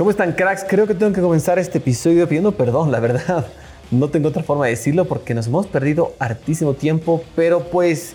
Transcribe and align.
¿Cómo 0.00 0.10
están, 0.10 0.32
cracks? 0.32 0.64
Creo 0.66 0.86
que 0.86 0.94
tengo 0.94 1.12
que 1.12 1.20
comenzar 1.20 1.58
este 1.58 1.76
episodio 1.76 2.26
pidiendo 2.26 2.52
perdón, 2.52 2.90
la 2.90 3.00
verdad. 3.00 3.46
No 3.90 4.08
tengo 4.08 4.30
otra 4.30 4.42
forma 4.42 4.64
de 4.64 4.70
decirlo 4.70 5.04
porque 5.04 5.34
nos 5.34 5.46
hemos 5.48 5.66
perdido 5.66 6.14
hartísimo 6.18 6.72
tiempo, 6.72 7.22
pero 7.36 7.64
pues 7.64 8.14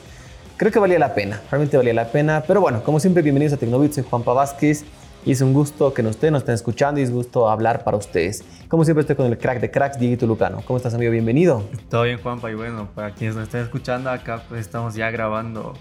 creo 0.58 0.72
que 0.72 0.80
valía 0.80 0.98
la 0.98 1.14
pena, 1.14 1.42
realmente 1.52 1.78
valía 1.78 1.94
la 1.94 2.12
pena. 2.12 2.44
Pero 2.48 2.60
bueno, 2.60 2.84
como 2.84 3.00
siempre, 3.00 3.22
bienvenidos 3.22 3.54
a 3.54 3.58
Tecnobit, 3.58 3.94
soy 3.94 4.04
Juanpa 4.04 4.34
Vázquez 4.34 4.84
y 5.28 5.32
es 5.32 5.42
un 5.42 5.54
gusto 5.54 5.94
que 5.94 6.02
ustedes 6.02 6.32
nos 6.32 6.42
estén 6.42 6.56
escuchando 6.56 7.00
y 7.00 7.04
es 7.04 7.12
gusto 7.12 7.48
hablar 7.48 7.84
para 7.84 7.98
ustedes. 7.98 8.44
Como 8.68 8.84
siempre, 8.84 9.02
estoy 9.02 9.16
con 9.16 9.28
el 9.28 9.38
crack 9.38 9.60
de 9.60 9.70
cracks, 9.70 10.00
Dieguito 10.00 10.26
Lucano. 10.26 10.64
¿Cómo 10.66 10.78
estás, 10.78 10.96
amigo? 10.96 11.12
Bienvenido. 11.12 11.62
Todo 11.88 12.02
bien, 12.02 12.20
Juanpa, 12.20 12.50
y 12.50 12.56
bueno, 12.56 12.90
para 12.96 13.12
quienes 13.12 13.36
nos 13.36 13.44
estén 13.44 13.62
escuchando 13.62 14.10
acá, 14.10 14.42
pues 14.50 14.62
estamos 14.62 14.96
ya 14.96 15.12
grabando 15.12 15.74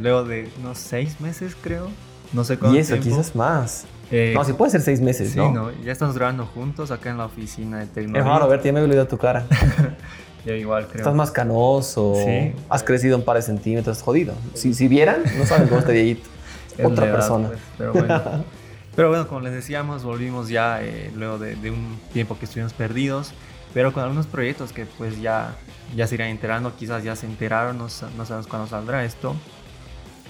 luego 0.00 0.24
de 0.24 0.48
unos 0.60 0.78
seis 0.78 1.20
meses, 1.20 1.54
creo. 1.60 1.88
No 2.32 2.42
sé 2.42 2.58
cuánto 2.58 2.76
Y 2.76 2.80
eso, 2.80 2.98
quizás 2.98 3.34
más. 3.36 3.86
Eh, 4.10 4.32
no, 4.34 4.44
sí 4.44 4.52
puede 4.52 4.70
ser 4.70 4.82
seis 4.82 5.00
meses, 5.00 5.30
sí, 5.32 5.38
¿no? 5.38 5.50
¿no? 5.52 5.70
Ya 5.82 5.92
estamos 5.92 6.14
grabando 6.16 6.46
juntos 6.46 6.90
acá 6.90 7.10
en 7.10 7.18
la 7.18 7.26
oficina 7.26 7.78
de 7.80 7.86
Tecnobit. 7.86 8.16
Es 8.18 8.24
raro 8.24 8.48
verte, 8.48 8.68
ya 8.68 8.72
me 8.72 8.80
he 8.80 8.82
olvidado 8.84 9.08
tu 9.08 9.18
cara. 9.18 9.44
Yo 10.44 10.54
igual 10.54 10.86
creo. 10.86 10.98
Estás 10.98 11.14
más 11.14 11.32
canoso, 11.32 12.14
Sí. 12.24 12.52
has 12.68 12.84
crecido 12.84 13.16
un 13.16 13.24
par 13.24 13.34
de 13.36 13.42
centímetros, 13.42 14.00
jodido. 14.02 14.34
Si, 14.54 14.74
si 14.74 14.86
vieran, 14.86 15.22
no 15.36 15.44
saben 15.44 15.66
cómo 15.66 15.80
está 15.80 15.92
Dieguito. 15.92 16.28
Es 16.78 16.84
Otra 16.84 17.06
edad, 17.06 17.14
persona. 17.14 17.48
pues, 17.48 17.60
pero, 17.78 17.92
bueno. 17.94 18.22
pero 18.96 19.08
bueno, 19.08 19.26
como 19.28 19.40
les 19.40 19.54
decíamos, 19.54 20.04
volvimos 20.04 20.50
ya 20.50 20.82
eh, 20.82 21.10
luego 21.16 21.38
de, 21.38 21.56
de 21.56 21.70
un 21.70 21.98
tiempo 22.12 22.38
que 22.38 22.44
estuvimos 22.44 22.74
perdidos, 22.74 23.32
pero 23.72 23.92
con 23.94 24.02
algunos 24.02 24.26
proyectos 24.26 24.72
que 24.72 24.84
pues 24.84 25.18
ya, 25.20 25.56
ya 25.96 26.06
se 26.06 26.16
irán 26.16 26.28
enterando, 26.28 26.76
quizás 26.76 27.02
ya 27.02 27.16
se 27.16 27.24
enteraron, 27.24 27.78
no, 27.78 27.84
no 27.84 28.26
sabemos 28.26 28.46
cuándo 28.46 28.68
saldrá 28.68 29.04
esto. 29.04 29.34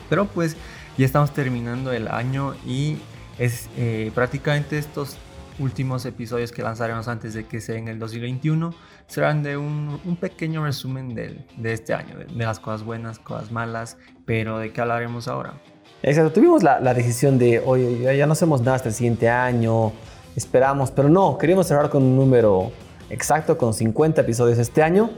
Pero 0.09 0.27
pues 0.27 0.57
ya 0.97 1.05
estamos 1.05 1.33
terminando 1.35 1.93
el 1.93 2.07
año 2.09 2.55
y 2.65 2.99
es 3.39 3.69
eh, 3.77 4.11
prácticamente 4.15 4.79
estos 4.79 5.17
últimos 5.59 6.05
episodios 6.05 6.53
que 6.53 6.63
lanzaremos 6.63 7.09
antes 7.09 7.35
de 7.35 7.47
que 7.47 7.61
sea 7.61 7.77
en 7.77 7.89
el 7.89 7.99
2021 7.99 8.75
serán 9.07 9.43
de 9.43 9.57
un, 9.57 10.19
pequeño 10.21 10.65
resumen 10.65 11.15
de 11.15 11.73
este 11.73 11.95
año, 11.95 12.19
de, 12.19 12.27
las 12.35 12.61
cosas 12.61 12.83
buenas, 12.83 13.19
cosas 13.19 13.51
malas, 13.51 13.97
pero 14.25 14.59
de 14.59 14.73
qué 14.73 14.81
hablaremos 14.81 15.29
ahora. 15.29 15.55
Exacto, 16.03 16.33
tuvimos 16.33 16.63
la, 16.63 16.95
decisión 16.95 17.39
de, 17.39 17.61
oye, 17.65 18.01
ya, 18.01 18.13
ya 18.13 18.27
no 18.27 18.33
hacemos 18.33 18.61
nada 18.61 18.77
hasta 18.77 18.91
el 18.91 18.95
siguiente 18.95 19.29
año, 19.29 19.93
esperamos, 20.35 20.91
pero 20.91 21.09
no, 21.09 21.39
queríamos 21.39 21.67
cerrar 21.67 21.89
con 21.89 22.03
un 22.03 22.17
número 22.17 22.71
exacto, 23.11 23.57
con 23.57 23.73
50 23.73 24.21
episodios 24.21 24.59
este 24.59 24.83
año. 24.83 25.11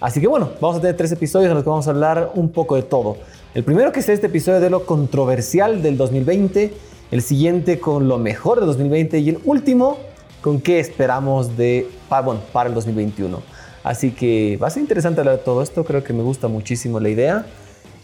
Así 0.00 0.20
que 0.20 0.26
bueno, 0.26 0.50
vamos 0.60 0.78
a 0.78 0.80
tener 0.80 0.96
tres 0.96 1.12
episodios 1.12 1.48
en 1.48 1.54
los 1.54 1.62
que 1.62 1.70
vamos 1.70 1.86
a 1.86 1.90
hablar 1.90 2.32
un 2.34 2.50
poco 2.50 2.76
de 2.76 2.82
todo. 2.82 3.16
El 3.54 3.62
primero 3.64 3.92
que 3.92 4.00
es 4.00 4.08
este 4.08 4.26
episodio 4.26 4.60
de 4.60 4.68
lo 4.68 4.84
controversial 4.84 5.80
del 5.82 5.96
2020, 5.96 6.74
el 7.14 7.22
siguiente 7.22 7.78
con 7.78 8.08
lo 8.08 8.18
mejor 8.18 8.58
del 8.58 8.66
2020 8.66 9.20
y 9.20 9.28
el 9.28 9.38
último 9.44 9.98
con 10.40 10.60
qué 10.60 10.80
esperamos 10.80 11.56
de, 11.56 11.88
bueno, 12.10 12.40
para 12.52 12.68
el 12.68 12.74
2021. 12.74 13.40
Así 13.84 14.10
que 14.10 14.58
va 14.60 14.66
a 14.66 14.70
ser 14.70 14.80
interesante 14.80 15.20
hablar 15.20 15.36
de 15.36 15.44
todo 15.44 15.62
esto, 15.62 15.84
creo 15.84 16.02
que 16.02 16.12
me 16.12 16.24
gusta 16.24 16.48
muchísimo 16.48 16.98
la 16.98 17.08
idea. 17.08 17.46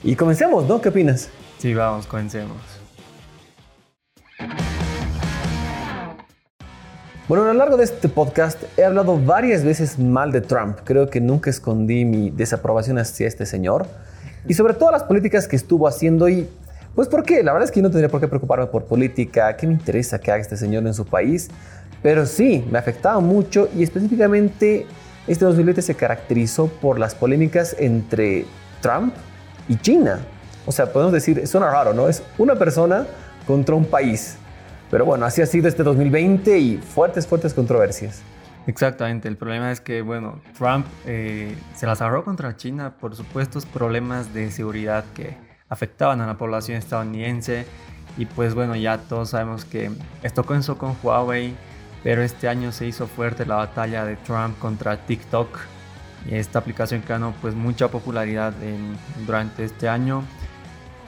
Y 0.05 0.15
comencemos, 0.15 0.65
¿no? 0.69 0.81
¿Qué 0.81 0.91
opinas? 0.91 1.29
Sí, 1.59 1.75
vamos, 1.75 2.07
comencemos. 2.07 2.57
Bueno, 7.27 7.43
a 7.43 7.47
lo 7.49 7.55
largo 7.55 7.77
de 7.77 7.83
este 7.83 8.09
podcast 8.09 8.63
he 8.79 8.85
hablado 8.85 9.19
varias 9.19 9.65
veces 9.65 9.99
mal 9.99 10.31
de 10.31 10.41
Trump. 10.41 10.79
Creo 10.85 11.11
que 11.11 11.21
nunca 11.21 11.51
escondí 11.51 12.05
mi 12.05 12.31
desaprobación 12.31 12.97
hacia 12.99 13.27
este 13.27 13.45
señor. 13.45 13.89
Y 14.47 14.55
sobre 14.55 14.75
todas 14.75 14.93
las 14.93 15.03
políticas 15.03 15.49
que 15.49 15.57
estuvo 15.57 15.89
haciendo 15.89 16.29
y... 16.29 16.49
Pues 16.95 17.09
¿por 17.09 17.23
qué? 17.23 17.43
La 17.43 17.53
verdad 17.53 17.67
es 17.67 17.71
que 17.71 17.81
yo 17.81 17.85
no 17.85 17.91
tendría 17.91 18.09
por 18.09 18.21
qué 18.21 18.27
preocuparme 18.27 18.67
por 18.67 18.85
política. 18.85 19.57
¿Qué 19.57 19.67
me 19.67 19.75
interesa 19.75 20.19
que 20.19 20.33
haga 20.33 20.41
este 20.41 20.57
señor 20.57 20.87
en 20.87 20.95
su 20.95 21.07
país? 21.07 21.49
Pero 22.03 22.27
sí, 22.27 22.67
me 22.71 22.79
afectaba 22.79 23.21
mucho 23.21 23.69
y 23.77 23.83
específicamente 23.83 24.87
este 25.27 25.45
2020 25.45 25.83
se 25.83 25.95
caracterizó 25.95 26.67
por 26.67 26.99
las 26.99 27.15
polémicas 27.15 27.77
entre 27.79 28.45
Trump 28.81 29.15
y 29.69 29.77
China. 29.77 30.19
O 30.67 30.73
sea, 30.73 30.93
podemos 30.93 31.13
decir, 31.13 31.47
suena 31.47 31.71
raro, 31.71 31.95
¿no? 31.95 32.09
Es 32.09 32.23
una 32.39 32.57
persona 32.57 33.07
contra 33.47 33.75
un 33.75 33.85
país. 33.85 34.37
Pero 34.91 35.05
bueno, 35.05 35.27
así 35.27 35.41
ha 35.41 35.47
sido 35.47 35.69
este 35.69 35.85
2020 35.85 36.59
y 36.59 36.77
fuertes, 36.79 37.27
fuertes 37.27 37.55
controversias. 37.55 38.23
Exactamente, 38.67 39.29
el 39.29 39.37
problema 39.37 39.73
es 39.73 39.81
que, 39.81 40.03
bueno, 40.03 40.41
Trump 40.59 40.87
eh, 41.07 41.57
se 41.75 41.87
las 41.87 42.01
agarró 42.01 42.25
contra 42.25 42.57
China 42.57 42.95
por 43.01 43.17
supuestos 43.17 43.65
problemas 43.65 44.35
de 44.35 44.51
seguridad 44.51 45.05
que 45.15 45.37
afectaban 45.71 46.21
a 46.21 46.27
la 46.27 46.37
población 46.37 46.77
estadounidense. 46.77 47.65
Y 48.19 48.27
pues 48.27 48.55
bueno, 48.55 48.77
ya 48.77 48.99
todos 48.99 49.31
sabemos 49.31 49.65
que 49.65 49.91
esto 50.23 50.45
comenzó 50.45 50.77
con 50.77 50.97
Huawei, 51.03 51.55
pero 52.03 52.23
este 52.23 52.49
año 52.49 52.73
se 52.73 52.87
hizo 52.87 53.07
fuerte 53.07 53.47
la 53.47 53.57
batalla 53.57 54.05
de 54.05 54.17
Trump 54.17 54.59
contra 54.59 54.99
TikTok. 54.99 55.59
Esta 56.29 56.59
aplicación 56.59 57.03
ganó 57.09 57.33
pues 57.41 57.55
mucha 57.55 57.89
popularidad 57.89 58.53
durante 59.25 59.65
este 59.65 59.89
año. 59.89 60.23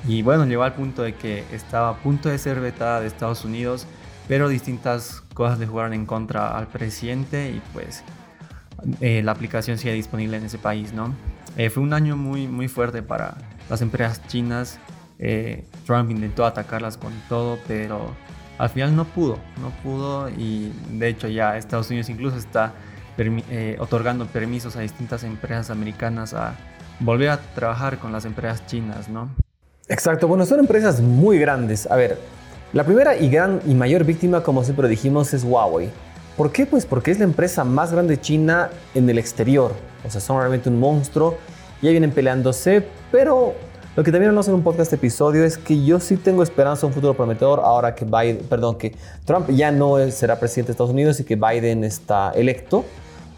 Y 0.07 0.23
bueno, 0.23 0.47
llegó 0.47 0.63
al 0.63 0.75
punto 0.75 1.03
de 1.03 1.15
que 1.15 1.45
estaba 1.53 1.91
a 1.91 1.97
punto 1.97 2.29
de 2.29 2.39
ser 2.39 2.61
vetada 2.61 3.01
de 3.01 3.09
Estados 3.09 3.45
Unidos, 3.45 3.87
pero 4.27 4.49
distintas 4.49 5.23
cosas 5.35 5.59
le 5.59 5.67
jugaron 5.67 5.93
en 5.93 6.07
contra 6.07 6.57
al 6.57 6.69
presidente 6.69 7.51
y 7.51 7.63
pues 7.73 8.03
eh, 9.01 9.23
la 9.23 9.33
aplicación 9.33 9.79
sigue 9.79 9.93
disponible 9.93 10.37
en 10.39 10.45
ese 10.45 10.59
país, 10.59 10.93
¿no? 10.93 11.15
Eh, 11.57 11.71
fue 11.71 11.83
un 11.83 11.93
año 11.93 12.17
muy, 12.17 12.49
muy 12.49 12.67
fuerte 12.69 13.03
para 13.03 13.37
las 13.73 13.81
empresas 13.81 14.21
chinas. 14.29 14.79
Eh, 15.19 15.65
Trump 15.87 16.11
intentó 16.11 16.45
atacarlas 16.45 16.99
con 16.99 17.13
todo, 17.29 17.59
pero 17.67 18.11
al 18.59 18.69
final 18.69 18.95
no 18.95 19.07
pudo, 19.07 19.39
no 19.61 19.71
pudo 19.83 20.29
y 20.29 20.73
de 20.91 21.09
hecho 21.09 21.27
ya 21.27 21.57
Estados 21.57 21.89
Unidos 21.89 22.11
incluso 22.11 22.37
está 22.37 22.75
eh, 23.17 23.77
otorgando 23.81 24.27
permisos 24.27 24.77
a 24.77 24.81
distintas 24.81 25.25
empresas 25.25 25.71
americanas 25.71 26.35
a 26.35 26.55
volver 27.01 27.31
a 27.31 27.39
trabajar 27.39 27.99
con 27.99 28.13
las 28.13 28.27
empresas 28.27 28.67
chinas, 28.67 29.09
¿no? 29.09 29.31
Exacto, 29.89 30.29
bueno, 30.29 30.45
son 30.45 30.61
empresas 30.61 31.01
muy 31.01 31.39
grandes. 31.39 31.91
A 31.91 31.97
ver, 31.97 32.19
la 32.75 32.85
primera 32.85 33.17
y 33.17 33.31
gran 33.31 33.61
y 33.67 33.75
mayor 33.75 34.05
víctima, 34.05 34.43
como 34.43 34.65
siempre 34.65 34.87
dijimos, 34.87 35.33
es 35.33 35.45
Huawei. 35.45 35.91
¿Por 36.37 36.53
qué? 36.53 36.67
Pues 36.67 36.85
porque 36.85 37.11
es 37.11 37.19
la 37.19 37.25
empresa 37.25 37.65
más 37.65 37.91
grande 37.93 38.17
de 38.17 38.21
China 38.21 38.69
en 38.95 39.09
el 39.09 39.19
exterior. 39.19 39.73
O 40.07 40.11
sea, 40.11 40.21
son 40.21 40.39
realmente 40.39 40.69
un 40.69 40.79
monstruo. 40.79 41.39
Ya 41.81 41.91
vienen 41.91 42.13
peleándose, 42.13 42.87
pero 43.13 43.53
lo 43.95 44.03
que 44.03 44.11
también 44.11 44.31
hablamos 44.31 44.49
en 44.49 44.55
un 44.55 44.63
podcast 44.63 44.93
episodio 44.93 45.45
es 45.45 45.59
que 45.59 45.85
yo 45.85 46.01
sí 46.01 46.17
tengo 46.17 46.43
esperanza, 46.43 46.87
un 46.87 46.93
futuro 46.95 47.15
prometedor, 47.15 47.61
ahora 47.63 47.95
que 47.95 48.05
Biden, 48.07 48.39
perdón, 48.49 48.77
que 48.79 48.97
Trump 49.27 49.51
ya 49.51 49.71
no 49.71 49.99
será 50.11 50.41
presidente 50.41 50.69
de 50.69 50.73
Estados 50.73 50.91
Unidos 50.93 51.21
y 51.21 51.25
que 51.25 51.37
Biden 51.37 51.85
está 51.85 52.33
electo. 52.35 52.85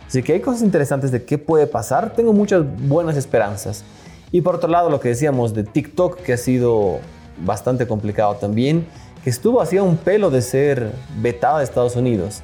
Así 0.06 0.22
que 0.22 0.34
hay 0.34 0.40
cosas 0.40 0.62
interesantes 0.62 1.10
de 1.10 1.24
qué 1.24 1.38
puede 1.38 1.66
pasar. 1.66 2.12
Tengo 2.14 2.32
muchas 2.32 2.62
buenas 2.86 3.16
esperanzas. 3.16 3.82
Y 4.30 4.42
por 4.42 4.54
otro 4.54 4.68
lado, 4.68 4.90
lo 4.90 5.00
que 5.00 5.08
decíamos 5.08 5.54
de 5.54 5.64
TikTok, 5.64 6.20
que 6.20 6.34
ha 6.34 6.36
sido 6.36 6.98
bastante 7.44 7.86
complicado 7.88 8.36
también, 8.36 8.86
que 9.24 9.30
estuvo 9.30 9.60
hacía 9.60 9.82
un 9.82 9.96
pelo 9.96 10.30
de 10.30 10.40
ser 10.42 10.92
vetada 11.20 11.58
de 11.58 11.64
Estados 11.64 11.96
Unidos. 11.96 12.42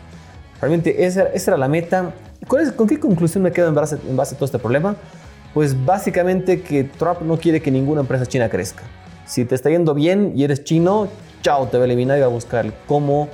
Realmente 0.61 1.05
esa, 1.07 1.25
esa 1.29 1.53
era 1.53 1.59
la 1.59 1.69
meta. 1.69 2.13
¿Cuál 2.49 2.63
es- 2.65 2.73
¿Con 2.73 2.89
qué 2.89 2.99
conclusión 2.99 3.45
me 3.45 3.53
quedo 3.53 3.69
en 3.69 3.75
base, 3.75 3.99
en 4.09 4.17
base 4.17 4.35
a 4.35 4.39
todo 4.39 4.47
este 4.47 4.59
problema? 4.59 4.97
Pues 5.55 5.85
básicamente 5.85 6.63
que 6.63 6.85
Trump 6.85 7.23
no 7.23 7.39
quiere 7.39 7.61
que 7.61 7.71
ninguna 7.71 8.03
empresa 8.03 8.27
china 8.27 8.49
crezca. 8.49 8.83
Si 9.27 9.45
te 9.45 9.55
está 9.55 9.71
yendo 9.71 9.95
bien 9.95 10.33
y 10.37 10.45
eres 10.45 10.65
chino, 10.65 11.09
chao, 11.43 11.67
te 11.69 11.77
va 11.77 11.85
a 11.85 11.87
eliminar 11.87 12.19
y 12.19 12.21
va 12.21 12.27
a 12.27 12.31
buscar 12.31 12.73
cómo 12.87 13.29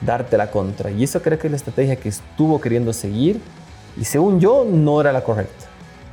darte 0.00 0.36
la 0.36 0.50
contra. 0.50 0.90
Y 0.90 1.04
eso 1.04 1.20
creo 1.22 1.38
que 1.38 1.46
es 1.46 1.50
la 1.50 1.56
estrategia 1.56 1.96
que 1.96 2.08
estuvo 2.08 2.60
queriendo 2.60 2.92
seguir 2.92 3.40
y 3.96 4.04
según 4.04 4.40
yo 4.40 4.66
no 4.68 5.00
era 5.00 5.12
la 5.12 5.22
correcta. 5.22 5.66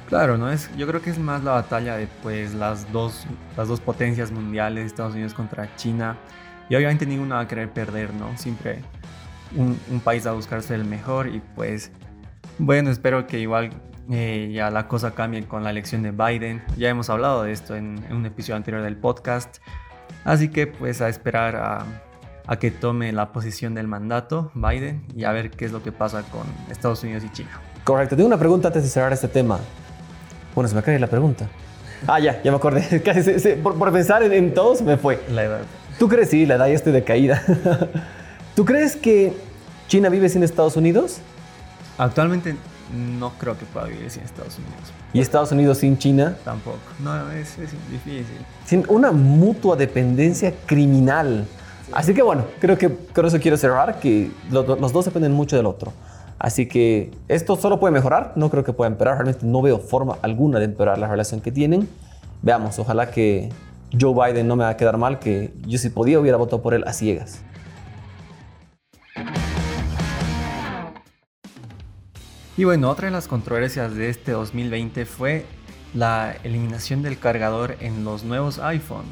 Claro, 0.08 0.38
no 0.38 0.50
es, 0.50 0.70
yo 0.78 0.88
creo 0.88 1.02
que 1.02 1.10
es 1.10 1.20
más 1.20 1.44
la 1.44 1.52
batalla 1.52 1.98
de 1.98 2.08
pues 2.24 2.54
las 2.54 2.92
dos, 2.94 3.26
las 3.58 3.68
dos 3.68 3.82
potencias 3.82 4.32
mundiales, 4.32 4.86
Estados 4.86 5.14
Unidos 5.14 5.34
contra 5.34 5.76
China. 5.76 6.18
Y 6.70 6.76
obviamente 6.76 7.06
ninguno 7.06 7.36
va 7.36 7.42
a 7.42 7.48
querer 7.48 7.70
perder, 7.70 8.14
¿no? 8.14 8.38
Siempre 8.38 8.82
un, 9.56 9.80
un 9.90 10.00
país 10.00 10.26
va 10.26 10.32
a 10.32 10.34
buscarse 10.34 10.76
el 10.76 10.86
mejor 10.86 11.28
y 11.28 11.42
pues 11.56 11.92
bueno, 12.58 12.90
espero 12.90 13.28
que 13.28 13.40
igual 13.40 13.72
eh, 14.12 14.52
ya 14.54 14.70
la 14.72 14.88
cosa 14.88 15.12
cambie 15.12 15.44
con 15.46 15.64
la 15.64 15.70
elección 15.72 16.02
de 16.04 16.12
Biden. 16.12 16.64
Ya 16.78 16.90
hemos 16.90 17.10
hablado 17.10 17.44
de 17.44 17.52
esto 17.52 17.76
en, 17.76 18.04
en 18.10 18.16
un 18.16 18.26
episodio 18.26 18.56
anterior 18.56 18.84
del 18.84 18.96
podcast. 18.98 19.58
Así 20.24 20.50
que 20.50 20.68
pues 20.68 21.02
a 21.02 21.10
esperar 21.10 21.56
a, 21.56 21.86
a 22.46 22.56
que 22.58 22.72
tome 22.72 23.12
la 23.12 23.32
posición 23.32 23.74
del 23.76 23.88
mandato 23.88 24.52
Biden 24.54 25.04
y 25.16 25.24
a 25.26 25.32
ver 25.32 25.52
qué 25.52 25.66
es 25.66 25.72
lo 25.72 25.84
que 25.84 25.92
pasa 25.92 26.24
con 26.24 26.44
Estados 26.72 27.04
Unidos 27.04 27.24
y 27.26 27.32
China. 27.32 27.50
Correcto. 27.84 28.16
Tengo 28.16 28.28
una 28.28 28.38
pregunta 28.40 28.68
antes 28.70 28.84
de 28.84 28.90
cerrar 28.90 29.14
este 29.14 29.28
tema. 29.28 29.60
Bueno, 30.56 30.68
se 30.68 30.76
me 30.76 30.82
cae 30.84 31.00
la 31.00 31.08
pregunta. 31.08 31.48
Ah, 32.08 32.20
ya, 32.20 32.42
ya 32.44 32.52
me 32.52 32.58
acordé. 32.58 33.02
Casi 33.06 33.24
se- 33.24 33.40
se- 33.40 33.54
por, 33.56 33.78
por 33.78 33.92
pensar 33.92 34.24
en, 34.24 34.34
en 34.34 34.54
todo 34.54 34.76
se 34.76 34.84
me 34.84 34.98
fue. 34.98 35.20
La 35.32 35.44
edad. 35.44 35.62
¿Tú 36.00 36.08
crees? 36.08 36.30
Sí, 36.30 36.46
la 36.46 36.56
edad 36.56 36.68
ya 36.68 36.74
estoy 36.74 36.94
de 36.94 37.04
caída. 37.04 37.42
¿Tú 38.56 38.66
crees 38.66 38.96
que 38.96 39.34
China 39.88 40.10
vive 40.10 40.28
sin 40.30 40.44
Estados 40.44 40.76
Unidos 40.76 41.20
Actualmente 41.98 42.56
no 42.94 43.32
creo 43.38 43.58
que 43.58 43.66
pueda 43.66 43.88
vivir 43.88 44.10
sin 44.10 44.24
Estados 44.24 44.58
Unidos. 44.58 44.94
y 45.14 45.20
Estados 45.20 45.52
Unidos 45.52 45.78
sin 45.80 45.98
China? 45.98 46.38
Tampoco. 46.44 46.78
No, 47.00 47.32
es, 47.32 47.58
es 47.58 47.72
difícil. 47.92 48.26
Sin 48.66 48.86
una 48.90 49.12
mutua 49.12 49.76
dependencia 49.76 50.54
criminal. 50.66 51.46
Así 51.92 52.14
que 52.14 52.22
bueno, 52.22 52.46
creo 52.60 52.78
que 52.78 52.94
con 53.14 53.26
eso 53.26 53.40
quiero 53.40 53.58
cerrar, 53.58 54.00
que 54.00 54.32
los 54.52 54.92
dos 54.94 55.06
dependen 55.06 55.32
mucho 55.32 55.56
del 55.56 55.66
otro. 55.66 55.94
Así 56.40 56.68
que 56.68 57.12
esto 57.28 57.56
solo 57.56 57.80
puede 57.80 57.92
mejorar, 57.92 58.34
no 58.36 58.50
creo 58.50 58.64
que 58.64 58.74
pueda 58.74 58.90
empeorar, 58.90 59.16
realmente 59.16 59.46
no 59.46 59.62
veo 59.62 59.80
forma 59.80 60.18
alguna 60.22 60.60
de 60.60 60.66
empeorar 60.66 60.98
la 61.00 61.08
relación 61.08 61.42
que 61.42 61.52
tienen. 61.52 61.88
Veamos, 62.44 62.78
ojalá 62.78 63.10
que 63.10 63.50
Joe 64.00 64.14
Biden 64.14 64.48
no 64.48 64.56
me 64.56 64.64
va 64.64 64.70
a 64.70 64.78
quedar 64.78 64.98
mal, 64.98 65.18
que 65.18 65.54
yo 65.66 65.80
si 65.80 65.90
podía 65.90 66.20
hubiera 66.20 66.38
votado 66.38 66.62
por 66.62 66.74
él 66.74 66.84
a 66.86 66.94
ciegas. 66.94 67.42
Y 72.58 72.64
bueno, 72.64 72.90
otra 72.90 73.06
de 73.06 73.12
las 73.12 73.28
controversias 73.28 73.94
de 73.94 74.10
este 74.10 74.32
2020 74.32 75.06
fue 75.06 75.46
la 75.94 76.36
eliminación 76.44 77.04
del 77.04 77.20
cargador 77.20 77.78
en 77.82 78.04
los 78.04 78.24
nuevos 78.24 78.58
iPhone. 78.58 79.06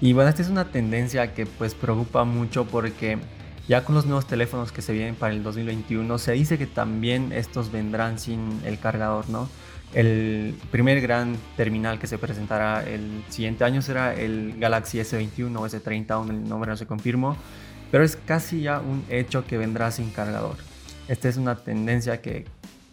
Y 0.00 0.12
bueno, 0.12 0.30
esta 0.30 0.42
es 0.42 0.48
una 0.50 0.66
tendencia 0.66 1.34
que 1.34 1.46
pues 1.46 1.74
preocupa 1.74 2.22
mucho 2.22 2.66
porque 2.66 3.18
ya 3.66 3.84
con 3.84 3.96
los 3.96 4.06
nuevos 4.06 4.28
teléfonos 4.28 4.70
que 4.70 4.82
se 4.82 4.92
vienen 4.92 5.16
para 5.16 5.34
el 5.34 5.42
2021 5.42 6.16
se 6.18 6.30
dice 6.32 6.58
que 6.58 6.68
también 6.68 7.32
estos 7.32 7.72
vendrán 7.72 8.20
sin 8.20 8.60
el 8.64 8.78
cargador, 8.78 9.28
¿no? 9.28 9.48
El 9.92 10.54
primer 10.70 11.00
gran 11.00 11.36
terminal 11.56 11.98
que 11.98 12.06
se 12.06 12.18
presentará 12.18 12.88
el 12.88 13.24
siguiente 13.30 13.64
año 13.64 13.82
será 13.82 14.14
el 14.14 14.54
Galaxy 14.60 14.98
S21 14.98 15.56
o 15.56 15.66
S30, 15.66 16.10
aún 16.10 16.30
el 16.30 16.48
nombre 16.48 16.70
no 16.70 16.76
se 16.76 16.86
confirmó, 16.86 17.36
pero 17.90 18.04
es 18.04 18.14
casi 18.14 18.62
ya 18.62 18.78
un 18.78 19.04
hecho 19.08 19.44
que 19.44 19.58
vendrá 19.58 19.90
sin 19.90 20.10
cargador. 20.10 20.56
Esta 21.08 21.28
es 21.28 21.36
una 21.36 21.56
tendencia 21.56 22.22
que 22.22 22.46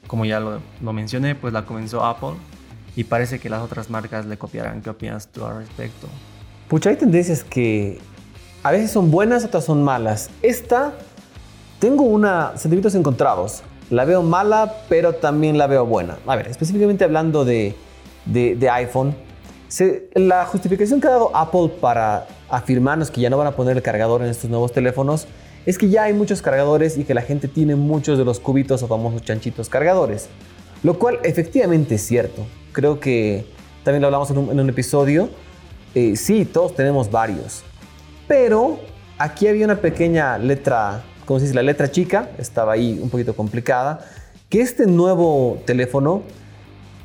como 0.07 0.25
ya 0.25 0.39
lo, 0.39 0.61
mencioné, 0.93 1.35
pues 1.35 1.53
la 1.53 1.65
comenzó 1.65 2.03
Apple 2.03 2.35
y 2.95 3.03
parece 3.03 3.39
que 3.39 3.49
las 3.49 3.61
otras 3.61 3.89
marcas 3.89 4.25
le 4.25 4.37
copiarán. 4.37 4.81
¿Qué 4.81 4.89
opinas 4.89 5.27
tú 5.27 5.45
al 5.45 5.57
respecto? 5.57 6.07
Pucha, 6.67 6.89
hay 6.89 6.95
tendencias 6.95 7.43
que 7.43 7.99
a 8.63 8.71
veces 8.71 8.91
son 8.91 9.11
buenas, 9.11 9.45
otras 9.45 9.65
son 9.65 9.83
malas. 9.83 10.29
Esta, 10.41 10.93
tengo 11.79 12.03
una 12.03 12.53
sentimientos 12.57 12.95
encontrados. 12.95 13.61
La 13.89 14.03
veo 14.03 14.23
mala, 14.23 14.73
pero 14.89 15.13
también 15.13 15.57
la 15.57 15.67
veo 15.67 15.85
buena. 15.85 16.17
A 16.25 16.35
ver, 16.35 16.47
específicamente 16.47 17.03
hablando 17.03 17.45
de, 17.45 17.75
de, 18.25 18.69
iPhone, 18.69 19.15
la 20.13 20.45
justificación 20.45 20.99
que 20.99 21.07
ha 21.07 21.11
dado 21.11 21.35
Apple 21.35 21.69
para 21.79 22.27
afirmarnos 22.49 23.11
que 23.11 23.21
ya 23.21 23.29
no 23.29 23.37
van 23.37 23.47
a 23.47 23.51
poner 23.51 23.77
el 23.77 23.83
cargador 23.83 24.21
en 24.21 24.29
estos 24.29 24.49
nuevos 24.49 24.73
teléfonos 24.73 25.27
es 25.67 25.77
que 25.77 25.89
ya 25.89 26.03
hay 26.03 26.13
muchos 26.13 26.41
cargadores 26.41 26.97
y 26.97 27.03
que 27.03 27.13
la 27.13 27.21
gente 27.21 27.49
tiene 27.49 27.75
muchos 27.75 28.17
de 28.17 28.23
los 28.23 28.39
cubitos 28.39 28.81
o 28.83 28.87
famosos 28.87 29.21
chanchitos 29.23 29.67
cargadores. 29.67 30.29
Lo 30.81 30.97
cual 30.97 31.19
efectivamente 31.23 31.95
es 31.95 32.01
cierto. 32.03 32.47
Creo 32.71 33.01
que 33.01 33.45
también 33.83 33.99
lo 33.99 34.07
hablamos 34.07 34.31
en 34.31 34.37
un, 34.37 34.69
episodio. 34.69 35.27
Eh, 35.93 36.15
sí, 36.15 36.45
todos 36.45 36.73
tenemos 36.73 37.11
varios. 37.11 37.63
Pero 38.29 38.79
aquí 39.17 39.45
había 39.45 39.65
una 39.65 39.81
pequeña 39.81 40.37
letra, 40.37 41.03
¿cómo 41.25 41.39
se 41.39 41.47
dice? 41.47 41.55
La 41.55 41.63
letra 41.63 41.91
chica, 41.91 42.29
estaba 42.37 42.71
ahí 42.71 42.97
un 43.03 43.09
poquito 43.09 43.35
complicada. 43.35 44.05
Que 44.47 44.61
este 44.61 44.85
nuevo 44.85 45.61
teléfono, 45.65 46.23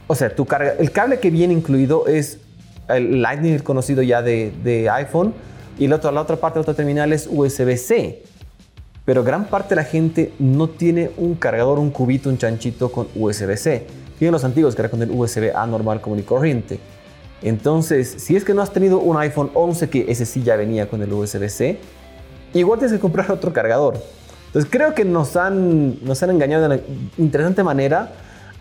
o 0.06 0.14
sea, 0.14 0.32
tu 0.36 0.46
carga, 0.46 0.74
el 0.78 0.92
cable 0.92 1.18
que 1.18 1.30
viene 1.30 1.52
incluido 1.52 2.06
es 2.06 2.38
el 2.88 3.22
Lightning, 3.22 3.54
el 3.54 3.64
conocido 3.64 4.02
ya 4.02 4.22
de, 4.22 4.88
iPhone. 4.88 5.34
Y 5.80 5.88
la 5.88 5.96
otra, 5.96 6.12
la 6.12 6.20
otra 6.20 6.36
parte, 6.36 6.60
la 6.60 6.62
otra 6.62 6.74
terminal 6.74 7.12
es 7.12 7.26
USB-C 7.28 8.30
pero 9.04 9.24
gran 9.24 9.46
parte 9.46 9.70
de 9.70 9.76
la 9.76 9.84
gente 9.84 10.32
no 10.38 10.68
tiene 10.68 11.10
un 11.16 11.34
cargador, 11.34 11.78
un 11.78 11.90
cubito, 11.90 12.28
un 12.28 12.38
chanchito 12.38 12.92
con 12.92 13.08
USB-C. 13.14 13.86
Tienen 14.18 14.32
los 14.32 14.44
antiguos 14.44 14.74
que 14.74 14.82
era 14.82 14.90
con 14.90 15.02
el 15.02 15.10
USB-A 15.10 15.66
normal 15.66 16.00
común 16.00 16.20
y 16.20 16.22
corriente. 16.22 16.78
Entonces, 17.42 18.14
si 18.18 18.36
es 18.36 18.44
que 18.44 18.54
no 18.54 18.62
has 18.62 18.72
tenido 18.72 19.00
un 19.00 19.16
iPhone 19.16 19.50
11 19.54 19.90
que 19.90 20.04
ese 20.08 20.24
sí 20.24 20.42
ya 20.44 20.54
venía 20.54 20.88
con 20.88 21.02
el 21.02 21.12
USB-C, 21.12 21.78
igual 22.54 22.78
tienes 22.78 22.94
que 22.94 23.00
comprar 23.00 23.30
otro 23.32 23.52
cargador. 23.52 23.94
Entonces 24.46 24.70
creo 24.70 24.94
que 24.94 25.04
nos 25.04 25.36
han, 25.36 26.04
nos 26.04 26.22
han 26.22 26.30
engañado 26.30 26.68
de 26.68 26.76
una 26.76 26.84
interesante 27.18 27.64
manera, 27.64 28.12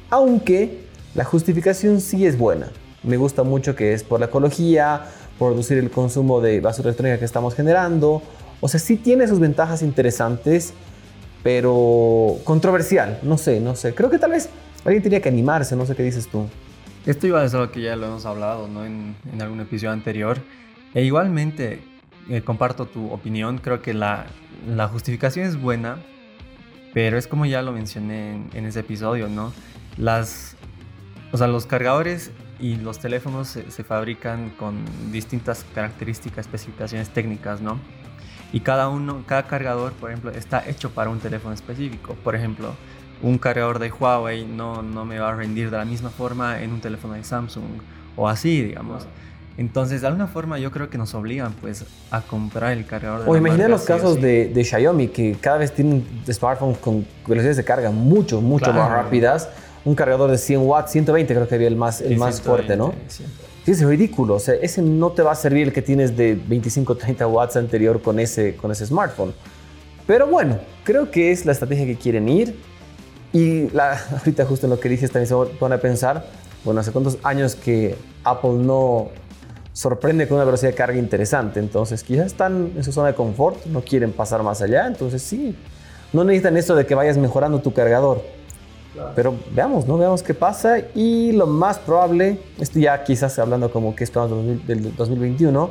aunque 0.10 0.86
la 1.14 1.26
justificación 1.26 2.02
sí 2.02 2.26
es 2.26 2.38
buena. 2.38 2.68
Me 3.04 3.18
gusta 3.18 3.44
mucho 3.44 3.76
que 3.76 3.94
es 3.94 4.04
por 4.04 4.20
la 4.20 4.28
ecología, 4.28 5.02
por 5.38 5.52
reducir 5.52 5.78
el 5.78 5.92
consumo 5.92 6.40
de 6.40 6.62
basura 6.62 6.90
electrónica 6.90 7.20
que 7.20 7.26
estamos 7.26 7.56
generando, 7.56 8.22
o 8.62 8.68
sea, 8.68 8.80
sí 8.80 8.96
tiene 8.96 9.28
sus 9.28 9.40
ventajas 9.40 9.82
interesantes, 9.82 10.74
pero 11.44 12.38
controversial. 12.44 13.20
No 13.24 13.38
sé, 13.38 13.60
no 13.60 13.76
sé. 13.76 13.94
Creo 13.96 14.10
que 14.10 14.20
tal 14.20 14.32
vez 14.32 14.50
alguien 14.86 15.02
tenía 15.02 15.22
que 15.22 15.30
animarse, 15.30 15.76
no 15.76 15.86
sé 15.86 15.96
qué 15.96 16.04
dices 16.04 16.28
tú. 16.28 16.48
Esto 17.06 17.26
iba 17.26 17.42
a 17.42 17.50
ser 17.50 17.62
algo 17.62 17.72
que 17.72 17.82
ya 17.82 17.96
lo 17.96 18.06
hemos 18.06 18.26
hablado 18.28 18.68
¿no? 18.68 18.86
en, 18.86 19.16
algún 19.40 19.60
episodio 19.60 19.92
anterior. 19.92 20.38
E 20.94 21.04
igualmente, 21.04 21.82
eh, 22.30 22.42
comparto 22.42 22.86
tu 22.86 23.12
opinión. 23.12 23.58
Creo 23.58 23.82
que 23.82 23.96
la, 23.96 24.28
la, 24.68 24.88
justificación 24.88 25.48
es 25.48 25.60
buena, 25.60 25.98
pero 26.94 27.18
es 27.18 27.28
como 27.28 27.48
ya 27.48 27.64
lo 27.64 27.72
mencioné 27.72 28.44
en, 28.54 28.66
ese 28.66 28.82
episodio, 28.82 29.28
¿no? 29.28 29.52
Las, 29.98 30.56
o 31.32 31.38
sea, 31.38 31.48
los 31.48 31.66
cargadores 31.66 32.30
y 32.60 32.76
los 32.76 33.00
teléfonos 33.00 33.48
se, 33.48 33.72
se 33.72 33.84
fabrican 33.84 34.52
con 34.52 34.86
distintas 35.12 35.66
características, 35.74 36.46
especificaciones 36.46 37.10
técnicas, 37.10 37.62
¿no? 37.62 37.80
Y 38.54 38.60
cada 38.60 38.90
uno, 38.90 39.24
cada 39.26 39.44
cargador, 39.44 39.94
por 39.94 40.12
ejemplo, 40.12 40.32
está 40.32 40.68
hecho 40.68 40.90
para 40.92 41.10
un 41.10 41.20
teléfono 41.20 41.54
específico. 41.54 42.16
Por 42.24 42.36
ejemplo, 42.36 42.74
un 43.22 43.38
cargador 43.38 43.80
de 43.80 43.92
Huawei 43.92 44.46
no, 44.46 44.82
no 44.82 45.06
me 45.06 45.20
va 45.20 45.30
a 45.30 45.36
rendir 45.36 45.72
de 45.72 45.78
la 45.78 45.86
misma 45.86 46.10
forma 46.10 46.62
en 46.62 46.72
un 46.72 46.82
teléfono 46.82 47.14
de 47.14 47.24
Samsung 47.24 47.64
o 48.16 48.28
así, 48.28 48.62
digamos. 48.62 49.08
Entonces, 49.58 50.02
de 50.02 50.08
alguna 50.08 50.28
forma, 50.28 50.60
yo 50.60 50.72
creo 50.72 50.90
que 50.90 50.98
nos 50.98 51.14
obligan 51.14 51.54
pues 51.54 51.86
a 52.10 52.22
comprar 52.22 52.72
el 52.72 52.86
cargador. 52.86 53.24
De 53.24 53.30
o 53.30 53.36
imagina 53.36 53.68
los 53.68 53.84
casos 53.84 54.20
de, 54.20 54.48
de, 54.48 54.64
Xiaomi 54.64 55.10
que 55.10 55.36
cada 55.40 55.58
vez 55.58 55.72
tienen 55.74 56.06
smartphones 56.30 56.78
con 56.78 57.06
velocidades 57.28 57.58
de 57.58 57.64
carga 57.64 57.92
mucho, 57.92 58.42
mucho 58.42 58.74
más 58.74 58.90
rápidas. 58.90 59.50
Un 59.84 59.96
cargador 59.96 60.30
de 60.30 60.38
100 60.38 60.62
watts, 60.62 60.92
120 60.92 61.34
creo 61.34 61.48
que 61.48 61.56
había 61.56 61.68
el 61.68 61.76
más, 61.76 62.02
el 62.02 62.18
más 62.18 62.42
fuerte, 62.42 62.78
¿no? 62.78 62.94
Sí, 63.66 63.72
es 63.72 63.84
ridículo. 63.84 64.36
O 64.36 64.40
sea, 64.40 64.56
ese 64.56 64.82
no 64.82 65.12
te 65.12 65.22
va 65.22 65.32
a 65.32 65.36
servir 65.36 65.68
el 65.68 65.74
que 65.74 65.82
tienes 65.82 66.18
de 66.18 66.36
25 66.36 66.96
30 66.96 67.28
watts 67.28 67.56
anterior 67.56 68.02
con 68.02 68.20
ese, 68.20 68.56
con 68.56 68.72
ese 68.72 68.86
smartphone. 68.86 69.34
Pero 70.08 70.28
bueno, 70.28 70.60
creo 70.84 71.12
que 71.12 71.32
es 71.32 71.46
la 71.46 71.52
estrategia 71.52 71.86
que 71.86 71.96
quieren 71.96 72.28
ir. 72.28 72.56
Y 73.34 73.70
la, 73.70 74.00
ahorita 74.18 74.46
justo 74.46 74.66
en 74.66 74.72
lo 74.72 74.80
que 74.80 74.90
dices 74.90 75.12
también 75.12 75.28
se 75.28 75.56
pone 75.58 75.76
a 75.76 75.80
pensar, 75.80 76.26
bueno, 76.64 76.82
hace 76.82 76.92
cuántos 76.92 77.18
años 77.24 77.56
que 77.56 77.96
Apple 78.24 78.54
no 78.54 79.10
sorprende 79.74 80.28
con 80.28 80.36
una 80.36 80.46
velocidad 80.46 80.72
de 80.72 80.76
carga 80.76 80.98
interesante. 80.98 81.60
Entonces 81.60 82.04
quizás 82.04 82.28
están 82.28 82.74
en 82.76 82.84
su 82.84 82.92
zona 82.92 83.10
de 83.10 83.14
confort, 83.14 83.66
no 83.68 83.82
quieren 83.82 84.12
pasar 84.12 84.42
más 84.44 84.62
allá. 84.62 84.88
Entonces 84.88 85.22
sí, 85.22 85.56
no 86.14 86.24
necesitan 86.24 86.58
eso 86.58 86.76
de 86.76 86.86
que 86.86 86.96
vayas 86.96 87.18
mejorando 87.18 87.62
tu 87.62 87.74
cargador. 87.74 88.24
Pero 89.16 89.36
veamos, 89.54 89.88
¿no? 89.88 89.98
Veamos 89.98 90.22
qué 90.22 90.34
pasa 90.34 90.80
y 90.94 91.32
lo 91.32 91.48
más 91.48 91.80
probable, 91.80 92.40
esto 92.60 92.80
ya 92.80 93.04
quizás 93.04 93.40
hablando 93.40 93.72
como 93.72 93.96
que 93.96 94.04
esperamos 94.04 94.66
del 94.68 94.96
2021, 94.96 95.70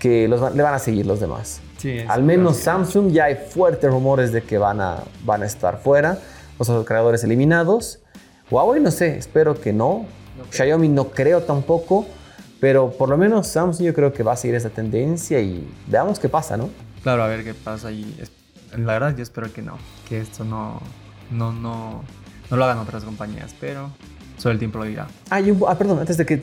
que 0.00 0.26
los, 0.26 0.54
le 0.54 0.62
van 0.62 0.74
a 0.74 0.78
seguir 0.78 1.06
los 1.06 1.20
demás. 1.20 1.60
Al 2.08 2.22
menos 2.22 2.56
Samsung 2.56 3.10
ya 3.10 3.24
hay 3.24 3.36
fuertes 3.36 3.90
rumores 3.90 4.32
de 4.32 4.42
que 4.42 4.58
van 4.58 4.80
a, 4.80 5.02
van 5.24 5.42
a 5.42 5.46
estar 5.46 5.78
fuera, 5.78 6.18
los 6.58 6.86
creadores 6.86 7.24
eliminados. 7.24 8.00
Huawei 8.50 8.80
no 8.80 8.90
sé, 8.90 9.16
espero 9.18 9.60
que 9.60 9.72
no. 9.72 10.06
Xiaomi 10.50 10.88
no 10.88 11.08
creo 11.08 11.42
tampoco, 11.42 12.06
pero 12.60 12.90
por 12.90 13.08
lo 13.08 13.16
menos 13.16 13.46
Samsung 13.48 13.86
yo 13.86 13.94
creo 13.94 14.12
que 14.12 14.22
va 14.22 14.32
a 14.32 14.36
seguir 14.36 14.56
esa 14.56 14.70
tendencia 14.70 15.40
y 15.40 15.68
veamos 15.86 16.18
qué 16.18 16.28
pasa, 16.28 16.56
¿no? 16.56 16.70
Claro, 17.02 17.22
a 17.22 17.28
ver 17.28 17.44
qué 17.44 17.54
pasa 17.54 17.92
y 17.92 18.16
la 18.76 18.94
verdad 18.94 19.14
yo 19.16 19.22
espero 19.22 19.52
que 19.52 19.62
no, 19.62 19.78
que 20.08 20.20
esto 20.20 20.44
no, 20.44 20.80
no, 21.30 21.52
no, 21.52 22.02
no 22.50 22.56
lo 22.56 22.64
hagan 22.64 22.78
otras 22.78 23.04
compañías, 23.04 23.54
pero 23.60 23.90
sobre 24.36 24.54
el 24.54 24.58
tiempo 24.58 24.78
lo 24.78 24.84
dirá. 24.84 25.06
Ah, 25.30 25.40
ah 25.68 25.78
perdón, 25.78 25.98
antes 26.00 26.16
de 26.16 26.26
que, 26.26 26.38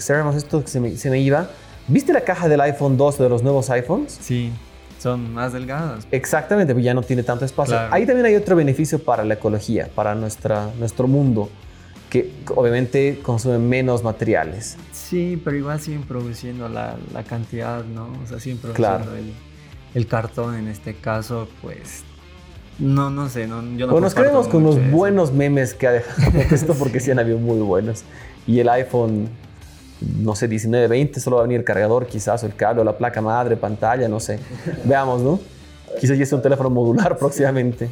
cerremos 0.00 0.36
esto, 0.36 0.62
que 0.62 0.68
se 0.68 0.80
me, 0.80 0.96
se 0.96 1.10
me 1.10 1.20
iba. 1.20 1.48
¿Viste 1.88 2.12
la 2.12 2.20
caja 2.20 2.48
del 2.48 2.60
iPhone 2.60 2.96
2 2.96 3.18
de 3.18 3.28
los 3.28 3.42
nuevos 3.42 3.68
iPhones? 3.70 4.16
Sí, 4.20 4.52
son 5.00 5.32
más 5.32 5.52
delgadas. 5.52 6.06
Exactamente, 6.10 6.72
pues 6.72 6.84
ya 6.84 6.94
no 6.94 7.02
tiene 7.02 7.22
tanto 7.22 7.44
espacio. 7.44 7.78
Ahí 7.90 8.06
también 8.06 8.26
hay 8.26 8.36
otro 8.36 8.54
beneficio 8.54 9.02
para 9.02 9.24
la 9.24 9.34
ecología, 9.34 9.88
para 9.94 10.14
nuestra, 10.14 10.70
nuestro 10.78 11.08
mundo, 11.08 11.48
que 12.10 12.32
obviamente 12.54 13.20
consume 13.22 13.58
menos 13.58 14.04
materiales. 14.04 14.76
Sí, 14.92 15.40
pero 15.42 15.56
igual 15.56 15.80
siguen 15.80 16.02
produciendo 16.02 16.68
la, 16.68 16.96
la 17.12 17.24
cantidad, 17.24 17.82
¿no? 17.84 18.12
O 18.22 18.26
sea, 18.26 18.38
siguen 18.38 18.58
produciendo 18.58 19.16
el, 19.16 19.32
el, 19.94 20.06
cartón 20.06 20.54
en 20.54 20.68
este 20.68 20.94
caso, 20.94 21.48
pues 21.62 22.04
no, 22.80 23.10
no 23.10 23.28
sé, 23.28 23.46
no, 23.46 23.62
yo 23.76 23.86
no 23.86 23.92
Bueno, 23.92 24.06
nos 24.06 24.14
quedamos 24.14 24.48
con 24.48 24.64
unos 24.64 24.90
buenos 24.90 25.32
memes 25.32 25.74
que 25.74 25.86
ha 25.86 25.92
dejado 25.92 26.38
esto 26.50 26.74
porque 26.74 26.98
sí 26.98 27.10
han 27.10 27.18
habido 27.18 27.38
muy 27.38 27.58
buenos. 27.58 28.04
Y 28.46 28.58
el 28.58 28.70
iPhone, 28.70 29.28
no 30.00 30.34
sé, 30.34 30.48
19, 30.48 30.88
20, 30.88 31.20
solo 31.20 31.36
va 31.36 31.42
a 31.42 31.44
venir 31.44 31.58
el 31.58 31.64
cargador, 31.64 32.06
quizás, 32.06 32.42
o 32.42 32.46
el 32.46 32.54
cable, 32.54 32.80
o 32.80 32.84
la 32.84 32.96
placa 32.96 33.20
madre, 33.20 33.56
pantalla, 33.56 34.08
no 34.08 34.18
sé. 34.18 34.38
Veamos, 34.84 35.20
¿no? 35.20 35.38
Quizás 36.00 36.16
ya 36.16 36.24
sea 36.24 36.36
un 36.36 36.42
teléfono 36.42 36.70
modular 36.70 37.16
próximamente. 37.18 37.90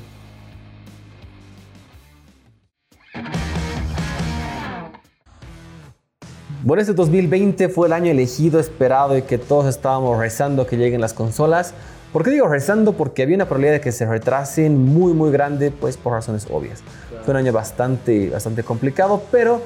Bueno, 6.65 6.81
este 6.81 6.95
2020 6.95 7.69
fue 7.69 7.89
el 7.89 7.93
año 7.93 8.11
elegido, 8.11 8.59
esperado 8.59 9.19
y 9.19 9.23
que 9.23 9.37
todos 9.37 9.67
estábamos 9.67 10.19
rezando 10.19 10.67
que 10.67 10.79
lleguen 10.79 11.01
las 11.03 11.13
consolas. 11.13 11.75
¿Por 12.13 12.25
qué 12.25 12.31
digo 12.31 12.49
rezando? 12.49 12.95
Porque 12.95 13.23
había 13.23 13.37
una 13.37 13.45
probabilidad 13.45 13.75
de 13.75 13.81
que 13.83 13.93
se 13.93 14.07
retrasen 14.07 14.79
muy, 14.79 15.13
muy 15.13 15.31
grande, 15.31 15.71
pues 15.71 15.99
por 15.99 16.15
razones 16.15 16.47
obvias. 16.51 16.83
Fue 17.25 17.33
un 17.33 17.37
año 17.37 17.53
bastante, 17.53 18.31
bastante 18.31 18.63
complicado, 18.63 19.23
pero 19.31 19.61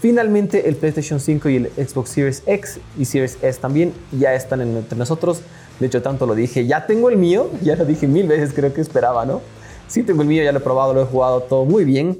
finalmente 0.00 0.68
el 0.68 0.76
PlayStation 0.76 1.20
5 1.20 1.48
y 1.48 1.56
el 1.56 1.70
Xbox 1.70 2.10
Series 2.10 2.42
X 2.44 2.80
y 2.98 3.06
Series 3.06 3.38
S 3.40 3.58
también 3.60 3.94
ya 4.12 4.34
están 4.34 4.60
entre 4.60 4.98
nosotros. 4.98 5.40
De 5.80 5.86
hecho, 5.86 6.02
tanto 6.02 6.26
lo 6.26 6.34
dije, 6.34 6.66
ya 6.66 6.86
tengo 6.86 7.08
el 7.08 7.16
mío, 7.16 7.48
ya 7.62 7.76
lo 7.76 7.86
dije 7.86 8.06
mil 8.06 8.28
veces, 8.28 8.52
creo 8.52 8.74
que 8.74 8.82
esperaba, 8.82 9.24
¿no? 9.24 9.40
Sí, 9.88 10.02
tengo 10.02 10.20
el 10.20 10.28
mío, 10.28 10.42
ya 10.42 10.52
lo 10.52 10.58
he 10.58 10.62
probado, 10.62 10.92
lo 10.92 11.02
he 11.02 11.06
jugado 11.06 11.40
todo 11.44 11.64
muy 11.64 11.84
bien. 11.84 12.18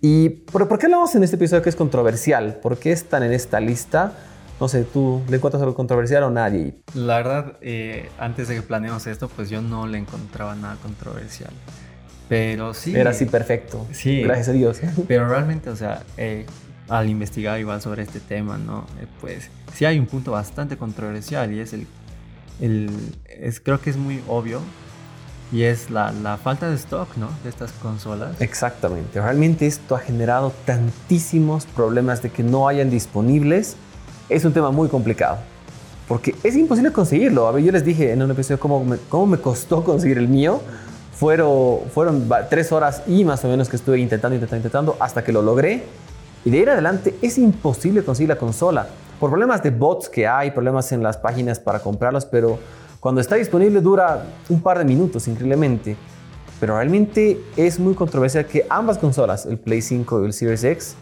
¿Y 0.00 0.28
por, 0.28 0.66
por 0.66 0.78
qué 0.80 0.86
hablamos 0.86 1.14
en 1.14 1.22
este 1.22 1.36
episodio 1.36 1.62
que 1.62 1.68
es 1.68 1.76
controversial? 1.76 2.56
¿Por 2.60 2.78
qué 2.78 2.90
están 2.90 3.22
en 3.22 3.32
esta 3.32 3.60
lista? 3.60 4.12
No 4.60 4.68
sé, 4.68 4.84
¿tú 4.84 5.22
le 5.28 5.36
encuentras 5.36 5.62
algo 5.62 5.74
controversial 5.74 6.22
o 6.22 6.30
nadie? 6.30 6.74
La 6.94 7.16
verdad, 7.16 7.56
eh, 7.60 8.08
antes 8.18 8.48
de 8.48 8.54
que 8.54 8.62
planeemos 8.62 9.06
esto, 9.06 9.28
pues 9.28 9.50
yo 9.50 9.60
no 9.60 9.86
le 9.86 9.98
encontraba 9.98 10.54
nada 10.54 10.76
controversial. 10.76 11.50
Pero 12.28 12.72
sí. 12.72 12.94
Era 12.94 13.10
así 13.10 13.26
perfecto. 13.26 13.86
Sí. 13.92 14.22
Gracias 14.22 14.48
a 14.48 14.52
Dios. 14.52 14.80
Pero 15.08 15.28
realmente, 15.28 15.70
o 15.70 15.76
sea, 15.76 16.02
eh, 16.16 16.46
al 16.88 17.08
investigar 17.08 17.58
igual 17.58 17.80
sobre 17.82 18.02
este 18.02 18.20
tema, 18.20 18.56
¿no? 18.56 18.86
Eh, 19.00 19.06
pues 19.20 19.50
sí 19.74 19.84
hay 19.84 19.98
un 19.98 20.06
punto 20.06 20.32
bastante 20.32 20.76
controversial 20.76 21.52
y 21.52 21.60
es 21.60 21.72
el. 21.72 21.86
el 22.60 22.90
es, 23.26 23.60
creo 23.60 23.80
que 23.80 23.90
es 23.90 23.96
muy 23.96 24.22
obvio 24.28 24.60
y 25.52 25.62
es 25.64 25.90
la, 25.90 26.10
la, 26.10 26.36
falta 26.36 26.68
de 26.68 26.76
stock 26.76 27.16
¿no? 27.16 27.28
de 27.42 27.50
estas 27.50 27.72
consolas. 27.72 28.40
Exactamente. 28.40 29.20
Realmente 29.20 29.66
esto 29.66 29.94
ha 29.94 30.00
generado 30.00 30.52
tantísimos 30.64 31.66
problemas 31.66 32.22
de 32.22 32.30
que 32.30 32.42
no 32.42 32.66
hayan 32.66 32.90
disponibles. 32.90 33.76
Es 34.28 34.44
un 34.44 34.52
tema 34.52 34.70
muy 34.70 34.88
complicado. 34.88 35.38
Porque 36.08 36.34
es 36.42 36.56
imposible 36.56 36.92
conseguirlo. 36.92 37.46
A 37.46 37.52
ver, 37.52 37.64
yo 37.64 37.72
les 37.72 37.84
dije 37.84 38.12
en 38.12 38.22
un 38.22 38.30
episodio 38.30 38.58
cómo 38.60 39.26
me, 39.26 39.38
costó 39.38 39.82
conseguir 39.82 40.18
el 40.18 40.28
mío. 40.28 40.60
Fueron, 41.12 42.28
tres 42.50 42.72
horas 42.72 43.02
y 43.06 43.24
más 43.24 43.44
o 43.44 43.48
menos 43.48 43.68
que 43.68 43.76
estuve 43.76 43.98
intentando, 43.98 44.34
intentando, 44.34 44.56
intentando 44.56 44.96
hasta 45.00 45.24
que 45.24 45.32
lo 45.32 45.42
logré. 45.42 45.84
Y 46.44 46.50
de 46.50 46.62
en 46.62 46.68
adelante 46.68 47.14
es 47.22 47.38
imposible 47.38 48.02
conseguir 48.02 48.28
la 48.28 48.36
consola. 48.36 48.88
Por 49.18 49.30
problemas 49.30 49.62
de 49.62 49.70
bots 49.70 50.08
que 50.08 50.26
hay, 50.26 50.50
problemas 50.50 50.92
en 50.92 51.02
las 51.02 51.16
páginas 51.16 51.58
para 51.58 51.78
comprarlos, 51.78 52.26
pero 52.26 52.58
cuando 53.00 53.20
está 53.20 53.36
disponible 53.36 53.80
dura 53.80 54.24
un 54.50 54.60
par 54.60 54.78
de 54.78 54.84
minutos, 54.84 55.28
increíblemente. 55.28 55.96
Pero 56.60 56.76
realmente 56.76 57.40
es 57.56 57.78
muy 57.78 57.94
controversial 57.94 58.44
que 58.46 58.66
ambas 58.68 58.98
consolas, 58.98 59.46
el 59.46 59.58
Play 59.58 59.80
5 59.80 60.22
y 60.22 60.26
el 60.26 60.32
Series 60.32 60.64
X, 60.64 60.96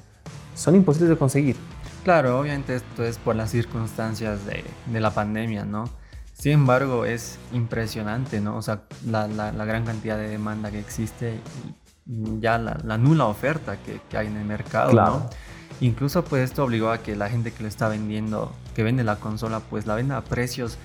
son 0.55 0.76
imposibles 0.76 1.11
de 1.11 1.17
conseguir. 1.17 1.57
Claro, 2.04 2.40
obviamente 2.40 2.76
esto 2.76 3.04
es 3.04 3.18
por 3.18 3.37
las 3.37 3.50
circunstancias 3.50 4.40
de, 4.47 5.00
la 5.00 5.11
pandemia, 5.12 5.64
¿no? 5.64 5.88
Sin 6.35 6.52
embargo, 6.52 7.04
es 7.04 7.38
impresionante, 7.52 8.40
¿no? 8.40 8.56
O 8.56 8.62
sea, 8.62 8.82
la, 9.06 9.26
gran 9.64 9.85
cantidad 9.85 10.16
de 10.16 10.28
demanda 10.28 10.71
que 10.71 10.80
existe 10.80 11.38
y 12.06 12.40
ya 12.40 12.59
la, 12.59 12.99
nula 12.99 13.26
oferta 13.26 13.76
que, 13.76 14.16
hay 14.16 14.26
en 14.26 14.37
el 14.37 14.44
mercado, 14.44 14.90
claro. 14.90 15.11
¿no? 15.11 15.30
Incluso 15.80 16.25
pues 16.25 16.44
esto 16.44 16.64
obligó 16.64 16.90
a 16.90 16.99
que 16.99 17.16
la 17.16 17.28
gente 17.28 17.52
que 17.52 17.62
lo 17.62 17.68
está 17.68 17.88
vendiendo, 17.88 18.52
que 18.75 18.82
vende 18.82 19.04
la 19.04 19.16
consola, 19.16 19.61
pues 19.61 19.87
la 19.87 19.94
venda 19.94 20.16
a 20.16 20.23
precios 20.23 20.78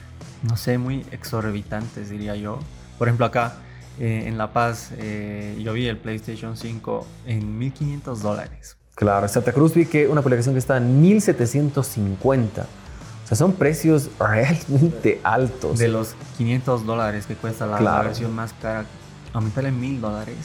no 0.43 0.57
sé, 0.57 0.77
muy 0.77 1.05
exorbitantes, 1.11 2.09
diría 2.09 2.35
yo. 2.35 2.59
Por 2.97 3.07
ejemplo, 3.07 3.25
acá 3.25 3.55
eh, 3.99 4.23
en 4.27 4.37
La 4.37 4.53
Paz 4.53 4.91
eh, 4.97 5.59
yo 5.63 5.73
vi 5.73 5.87
el 5.87 5.97
PlayStation 5.97 6.57
5 6.57 7.07
en 7.25 7.57
1500 7.57 8.21
dólares. 8.21 8.77
Claro, 8.97 9.27
Santa 9.27 9.53
Cruz 9.53 9.75
vi 9.75 9.85
que 9.85 10.07
una 10.07 10.23
publicación 10.23 10.55
que 10.55 10.59
está 10.59 10.77
en 10.77 10.99
1750. 10.99 12.61
O 12.63 13.27
sea, 13.27 13.37
son 13.37 13.53
precios 13.53 14.09
realmente 14.19 15.21
altos. 15.23 15.77
De 15.77 15.87
los 15.87 16.15
500 16.39 16.83
dólares 16.83 17.27
que 17.27 17.35
cuesta 17.35 17.67
la, 17.67 18.01
versión 18.01 18.33
más 18.33 18.53
cara, 18.59 18.85
aumentarle 19.33 19.71
1000 19.71 20.01
dólares. 20.01 20.37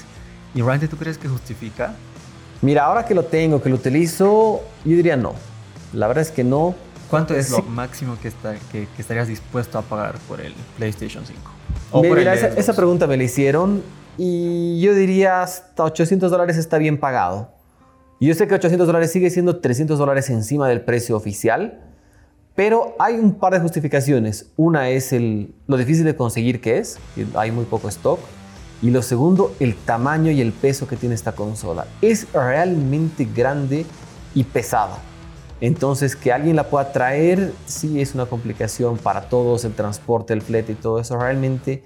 ¿Y 0.54 0.58
realmente 0.60 0.86
tú 0.86 0.98
crees 0.98 1.16
que 1.16 1.28
justifica? 1.28 1.94
Mira, 2.60 2.84
ahora 2.84 3.06
que 3.06 3.14
lo 3.14 3.24
tengo, 3.24 3.62
que 3.62 3.70
lo 3.70 3.76
utilizo, 3.76 4.60
yo 4.84 4.96
diría 4.96 5.16
no. 5.16 5.32
La 5.94 6.06
verdad 6.06 6.20
es 6.20 6.30
que 6.30 6.44
no, 6.44 6.74
¿Cuánto 7.08 7.34
es 7.34 7.50
lo 7.50 7.62
máximo 7.62 8.18
que, 8.20 8.28
está, 8.28 8.54
que, 8.70 8.86
estarías 8.98 9.28
dispuesto 9.28 9.78
a 9.78 9.82
pagar 9.82 10.18
por 10.28 10.42
el 10.42 10.52
PlayStation 10.76 11.24
5? 11.24 12.02
mira, 12.02 12.34
esa, 12.34 12.74
pregunta 12.74 13.06
me 13.06 13.16
la 13.16 13.22
hicieron 13.22 13.82
y 14.18 14.78
yo 14.82 14.94
diría 14.94 15.42
hasta 15.42 15.84
800 15.84 16.30
dólares 16.30 16.58
está 16.58 16.76
bien 16.76 16.98
pagado. 16.98 17.61
Y 18.22 18.28
yo 18.28 18.34
sé 18.36 18.46
que 18.46 18.54
800 18.54 18.86
dólares 18.86 19.10
sigue 19.10 19.30
siendo 19.30 19.56
300 19.56 19.98
dólares 19.98 20.30
encima 20.30 20.68
del 20.68 20.82
precio 20.82 21.16
oficial, 21.16 21.80
pero 22.54 22.94
hay 23.00 23.14
un 23.14 23.34
par 23.34 23.52
de 23.52 23.58
justificaciones. 23.58 24.52
Una 24.56 24.90
es 24.90 25.12
el, 25.12 25.52
lo 25.66 25.76
difícil 25.76 26.04
de 26.04 26.14
conseguir 26.14 26.60
que 26.60 26.78
es, 26.78 27.00
hay 27.34 27.50
muy 27.50 27.64
poco 27.64 27.88
stock. 27.88 28.20
Y 28.80 28.90
lo 28.90 29.02
segundo, 29.02 29.52
el 29.58 29.74
tamaño 29.74 30.30
y 30.30 30.40
el 30.40 30.52
peso 30.52 30.86
que 30.86 30.94
tiene 30.94 31.16
esta 31.16 31.32
consola. 31.32 31.88
Es 32.00 32.32
realmente 32.32 33.24
grande 33.24 33.86
y 34.36 34.44
pesada. 34.44 34.98
Entonces, 35.60 36.14
que 36.14 36.32
alguien 36.32 36.54
la 36.54 36.70
pueda 36.70 36.92
traer, 36.92 37.52
sí 37.66 38.00
es 38.00 38.14
una 38.14 38.26
complicación 38.26 38.98
para 38.98 39.22
todos, 39.22 39.64
el 39.64 39.74
transporte, 39.74 40.32
el 40.32 40.42
flete 40.42 40.70
y 40.70 40.76
todo 40.76 41.00
eso. 41.00 41.18
Realmente 41.18 41.82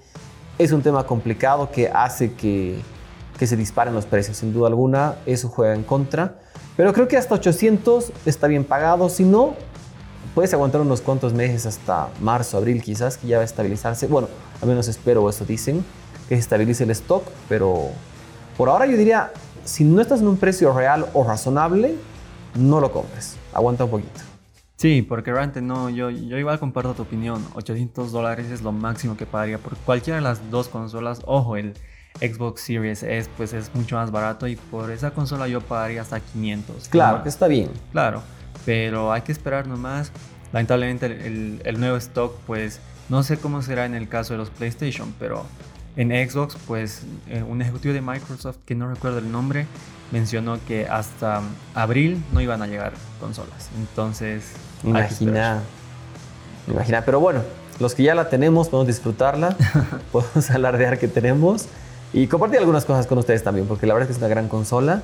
es 0.59 0.71
un 0.71 0.83
tema 0.83 1.03
complicado 1.07 1.71
que 1.71 1.87
hace 1.87 2.33
que, 2.33 2.79
se 3.45 3.55
disparen 3.55 3.93
los 3.93 4.05
precios. 4.05 4.37
Sin 4.37 4.53
duda 4.53 4.69
alguna, 4.69 5.15
eso 5.25 5.49
juega 5.49 5.75
en 5.75 5.83
contra. 5.83 6.39
Pero 6.75 6.93
creo 6.93 7.07
que 7.07 7.17
hasta 7.17 7.35
800 7.35 8.11
está 8.25 8.47
bien 8.47 8.63
pagado. 8.63 9.09
Si 9.09 9.23
no, 9.23 9.53
puedes 10.33 10.53
aguantar 10.53 10.81
unos 10.81 11.01
cuantos 11.01 11.33
meses 11.33 11.65
hasta 11.65 12.09
marzo, 12.21 12.57
abril 12.57 12.81
quizás, 12.81 13.17
que 13.17 13.27
ya 13.27 13.37
va 13.37 13.41
a 13.43 13.45
estabilizarse. 13.45 14.07
Bueno, 14.07 14.27
al 14.61 14.67
menos 14.67 14.87
espero 14.87 15.29
eso 15.29 15.45
dicen, 15.45 15.83
que 16.29 16.35
se 16.35 16.39
estabilice 16.39 16.85
el 16.85 16.91
stock. 16.91 17.23
Pero 17.49 17.89
por 18.57 18.69
ahora 18.69 18.85
yo 18.85 18.97
diría, 18.97 19.31
si 19.65 19.83
no 19.83 20.01
estás 20.01 20.21
en 20.21 20.27
un 20.27 20.37
precio 20.37 20.73
real 20.73 21.05
o 21.13 21.23
razonable, 21.23 21.95
no 22.55 22.79
lo 22.79 22.91
compres. 22.91 23.37
Aguanta 23.53 23.83
un 23.83 23.91
poquito. 23.91 24.21
Sí, 24.77 25.01
porque 25.01 25.31
realmente 25.31 25.59
no, 25.59 25.89
yo, 25.89 26.11
yo 26.11 26.37
igual 26.37 26.59
comparto 26.59 26.93
tu 26.93 27.01
opinión. 27.01 27.43
800 27.55 28.11
dólares 28.11 28.51
es 28.51 28.61
lo 28.61 28.71
máximo 28.71 29.17
que 29.17 29.25
pagaría 29.25 29.57
por 29.57 29.75
cualquiera 29.77 30.17
de 30.17 30.21
las 30.21 30.51
dos 30.51 30.69
consolas. 30.69 31.21
Ojo, 31.25 31.57
el 31.57 31.73
Xbox 32.19 32.61
Series 32.61 33.03
S 33.03 33.29
pues 33.37 33.53
es 33.53 33.73
mucho 33.73 33.95
más 33.95 34.11
barato 34.11 34.47
y 34.47 34.55
por 34.55 34.91
esa 34.91 35.11
consola 35.11 35.47
yo 35.47 35.61
pagaría 35.61 36.01
hasta 36.01 36.19
500. 36.19 36.89
Claro, 36.89 37.23
que 37.23 37.29
está 37.29 37.47
bien. 37.47 37.69
Claro, 37.91 38.21
pero 38.65 39.11
hay 39.11 39.21
que 39.21 39.31
esperar 39.31 39.67
nomás. 39.67 40.11
Lamentablemente 40.53 41.05
el, 41.05 41.61
el, 41.63 41.79
nuevo 41.79 41.97
stock 41.97 42.35
pues 42.47 42.79
no 43.09 43.23
sé 43.23 43.37
cómo 43.37 43.61
será 43.61 43.85
en 43.85 43.95
el 43.95 44.07
caso 44.07 44.33
de 44.33 44.37
los 44.37 44.49
PlayStation, 44.49 45.13
pero 45.19 45.45
en 45.95 46.09
Xbox 46.29 46.57
pues 46.67 47.03
eh, 47.27 47.43
un 47.43 47.61
ejecutivo 47.61 47.93
de 47.93 48.01
Microsoft 48.01 48.57
que 48.65 48.75
no 48.75 48.89
recuerdo 48.89 49.19
el 49.19 49.31
nombre 49.31 49.65
mencionó 50.11 50.57
que 50.67 50.87
hasta 50.87 51.41
abril 51.73 52.23
no 52.31 52.41
iban 52.41 52.61
a 52.61 52.67
llegar 52.67 52.93
consolas. 53.19 53.69
Entonces, 53.77 54.53
imagina, 54.83 55.61
imagina. 56.67 57.03
Pero 57.03 57.19
bueno, 57.19 57.41
los 57.79 57.93
que 57.93 58.03
ya 58.03 58.15
la 58.15 58.29
tenemos 58.29 58.69
podemos 58.69 58.87
disfrutarla, 58.87 59.55
podemos 60.11 60.49
alardear 60.49 60.97
que 60.99 61.07
tenemos 61.07 61.67
y 62.13 62.27
compartir 62.27 62.59
algunas 62.59 62.85
cosas 62.85 63.07
con 63.07 63.17
ustedes 63.17 63.43
también, 63.43 63.67
porque 63.67 63.85
la 63.85 63.93
verdad 63.93 64.09
es 64.09 64.15
que 64.15 64.19
es 64.19 64.23
una 64.23 64.29
gran 64.29 64.47
consola 64.47 65.01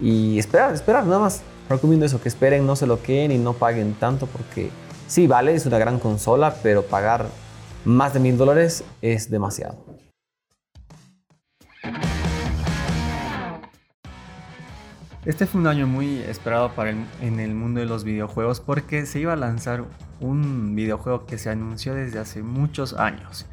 y 0.00 0.38
esperar, 0.38 0.74
esperar 0.74 1.06
nada 1.06 1.20
más. 1.20 1.42
Recomiendo 1.68 2.04
eso, 2.04 2.20
que 2.20 2.28
esperen, 2.28 2.66
no 2.66 2.76
se 2.76 2.86
lo 2.86 3.02
queden 3.02 3.30
y 3.30 3.38
no 3.38 3.52
paguen 3.54 3.94
tanto 3.94 4.26
porque 4.26 4.70
sí, 5.06 5.26
vale, 5.26 5.54
es 5.54 5.64
una 5.64 5.78
gran 5.78 5.98
consola, 5.98 6.56
pero 6.62 6.82
pagar 6.82 7.26
más 7.84 8.12
de 8.12 8.20
mil 8.20 8.36
dólares 8.36 8.84
es 9.00 9.30
demasiado. 9.30 9.78
Este 15.24 15.46
fue 15.46 15.60
un 15.60 15.68
año 15.68 15.86
muy 15.86 16.18
esperado 16.22 16.74
para 16.74 16.90
en 16.90 17.38
el 17.38 17.54
mundo 17.54 17.78
de 17.78 17.86
los 17.86 18.02
videojuegos 18.02 18.60
porque 18.60 19.06
se 19.06 19.20
iba 19.20 19.32
a 19.32 19.36
lanzar 19.36 19.84
un 20.18 20.74
videojuego 20.74 21.26
que 21.26 21.38
se 21.38 21.48
anunció 21.48 21.94
desde 21.94 22.18
hace 22.18 22.42
muchos 22.42 22.94
años. 22.94 23.46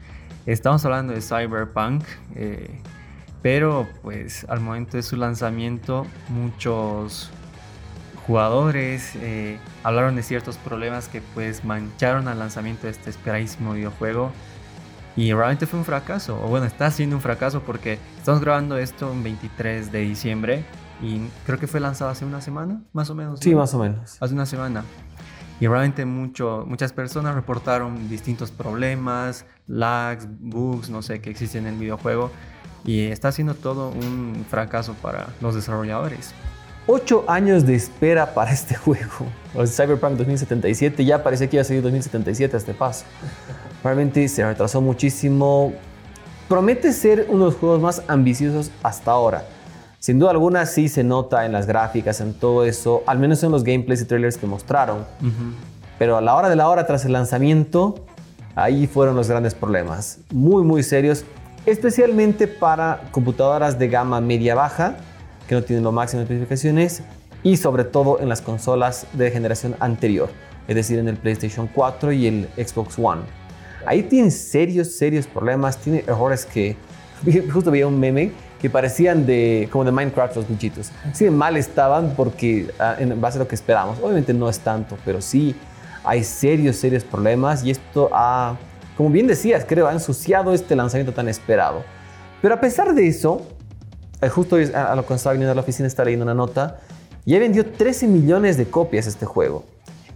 Estamos 0.49 0.83
hablando 0.83 1.13
de 1.13 1.21
Cyberpunk, 1.21 2.03
eh, 2.33 2.81
pero 3.43 3.87
pues 4.01 4.47
al 4.49 4.61
momento 4.61 4.97
de 4.97 5.03
su 5.03 5.15
lanzamiento 5.15 6.07
muchos 6.27 7.29
jugadores 8.25 9.15
eh, 9.17 9.59
hablaron 9.83 10.15
de 10.15 10.23
ciertos 10.23 10.57
problemas 10.57 11.07
que 11.07 11.21
pues 11.35 11.63
mancharon 11.63 12.27
al 12.27 12.39
lanzamiento 12.39 12.87
de 12.87 12.93
este 12.93 13.11
esperadísimo 13.11 13.73
videojuego 13.73 14.31
y 15.15 15.31
realmente 15.33 15.67
fue 15.67 15.77
un 15.77 15.85
fracaso, 15.85 16.43
o 16.43 16.47
bueno, 16.47 16.65
está 16.65 16.89
siendo 16.89 17.15
un 17.15 17.21
fracaso 17.21 17.61
porque 17.61 17.99
estamos 18.17 18.41
grabando 18.41 18.75
esto 18.79 19.11
en 19.11 19.21
23 19.21 19.91
de 19.91 19.99
diciembre 19.99 20.63
y 20.99 21.27
creo 21.45 21.59
que 21.59 21.67
fue 21.67 21.79
lanzado 21.79 22.09
hace 22.09 22.25
una 22.25 22.41
semana, 22.41 22.81
más 22.91 23.11
o 23.11 23.13
menos. 23.13 23.39
Sí, 23.39 23.53
más 23.53 23.75
o 23.75 23.77
menos. 23.77 24.17
Hace 24.19 24.33
una 24.33 24.47
semana. 24.47 24.83
Y 25.59 25.67
realmente 25.67 26.05
muchas 26.05 26.93
personas 26.93 27.35
reportaron 27.35 28.07
distintos 28.07 28.49
problemas, 28.51 29.45
lags, 29.67 30.27
bugs, 30.39 30.89
no 30.89 31.01
sé, 31.01 31.19
que 31.21 31.29
existen 31.29 31.67
en 31.67 31.73
el 31.73 31.79
videojuego. 31.79 32.31
Y 32.85 33.07
está 33.07 33.31
siendo 33.31 33.55
todo 33.55 33.89
un 33.89 34.45
fracaso 34.49 34.93
para 35.01 35.27
los 35.41 35.55
desarrolladores. 35.55 36.33
Ocho 36.87 37.25
años 37.27 37.65
de 37.65 37.75
espera 37.75 38.33
para 38.33 38.51
este 38.51 38.75
juego. 38.75 39.27
Cyberpunk 39.67 40.13
2077 40.13 41.03
ya 41.03 41.21
parecía 41.21 41.49
que 41.49 41.57
iba 41.57 41.61
a 41.61 41.65
salir 41.65 41.83
2077 41.83 42.55
a 42.55 42.59
este 42.59 42.73
paso. 42.73 43.05
Realmente 43.83 44.27
se 44.29 44.45
retrasó 44.45 44.79
muchísimo. 44.79 45.73
Promete 46.47 46.93
ser 46.93 47.27
uno 47.29 47.45
de 47.45 47.51
los 47.51 47.55
juegos 47.59 47.81
más 47.81 48.01
ambiciosos 48.07 48.71
hasta 48.81 49.11
ahora. 49.11 49.43
Sin 49.99 50.17
duda 50.17 50.31
alguna 50.31 50.65
sí 50.65 50.87
se 50.87 51.03
nota 51.03 51.45
en 51.45 51.51
las 51.51 51.67
gráficas, 51.67 52.21
en 52.21 52.33
todo 52.33 52.63
eso, 52.63 53.03
al 53.05 53.19
menos 53.19 53.43
en 53.43 53.51
los 53.51 53.65
gameplays 53.65 54.01
y 54.01 54.05
trailers 54.05 54.37
que 54.37 54.47
mostraron. 54.47 55.05
Pero 55.97 56.15
a 56.15 56.21
la 56.21 56.35
hora 56.35 56.47
de 56.47 56.55
la 56.55 56.69
hora 56.69 56.87
tras 56.87 57.03
el 57.03 57.11
lanzamiento, 57.11 57.95
ahí 58.55 58.87
fueron 58.87 59.17
los 59.17 59.27
grandes 59.27 59.55
problemas. 59.55 60.19
Muy, 60.31 60.63
muy 60.63 60.83
serios, 60.83 61.25
especialmente 61.65 62.47
para 62.47 63.01
computadoras 63.11 63.77
de 63.77 63.89
gama 63.89 64.21
media-baja, 64.21 64.95
que 65.49 65.55
no 65.55 65.63
tienen 65.63 65.83
lo 65.83 65.91
máximo 65.91 66.19
de 66.19 66.23
especificaciones, 66.23 67.03
y 67.43 67.57
sobre 67.57 67.83
todo 67.83 68.21
en 68.21 68.29
las 68.29 68.41
consolas 68.41 69.05
de 69.11 69.31
generación 69.31 69.75
anterior, 69.81 70.29
es 70.69 70.75
decir, 70.75 70.97
en 70.99 71.09
el 71.09 71.17
PlayStation 71.17 71.67
4 71.67 72.13
y 72.13 72.27
el 72.27 72.49
Xbox 72.55 72.97
One. 72.97 73.23
Ahí 73.85 74.03
tienen 74.03 74.31
serios, 74.31 74.95
serios 74.95 75.27
problemas, 75.27 75.77
tiene 75.77 76.05
errores 76.07 76.45
que... 76.45 76.77
Justo 77.51 77.69
veía 77.69 77.85
un 77.85 77.99
meme 77.99 78.31
que 78.59 78.69
parecían 78.69 79.25
de 79.25 79.69
como 79.71 79.85
de 79.85 79.91
Minecraft 79.91 80.35
los 80.35 80.47
bichitos. 80.47 80.91
Sí, 81.13 81.29
mal 81.29 81.57
estaban 81.57 82.13
porque 82.15 82.71
ah, 82.79 82.95
en 82.99 83.19
base 83.19 83.37
a 83.37 83.39
lo 83.39 83.47
que 83.47 83.55
esperamos. 83.55 83.97
Obviamente 84.01 84.33
no 84.33 84.49
es 84.49 84.59
tanto, 84.59 84.97
pero 85.05 85.21
sí 85.21 85.55
hay 86.03 86.23
serios, 86.23 86.75
serios 86.75 87.03
problemas 87.03 87.63
y 87.63 87.71
esto 87.71 88.09
ha, 88.11 88.57
como 88.97 89.09
bien 89.09 89.27
decías, 89.27 89.65
creo, 89.67 89.87
ha 89.87 89.93
ensuciado 89.93 90.53
este 90.53 90.75
lanzamiento 90.75 91.13
tan 91.13 91.29
esperado. 91.29 91.83
Pero 92.41 92.55
a 92.55 92.59
pesar 92.59 92.93
de 92.93 93.07
eso, 93.07 93.41
eh, 94.21 94.29
justo 94.29 94.55
a 94.55 94.95
lo 94.95 95.05
que 95.05 95.13
estaba 95.13 95.33
viniendo 95.33 95.51
a 95.51 95.55
la 95.55 95.61
oficina, 95.61 95.87
estaba 95.87 96.05
leyendo 96.05 96.25
una 96.25 96.33
nota, 96.33 96.79
ya 97.25 97.39
vendió 97.39 97.65
13 97.65 98.07
millones 98.07 98.57
de 98.57 98.65
copias 98.65 99.07
este 99.07 99.25
juego. 99.25 99.63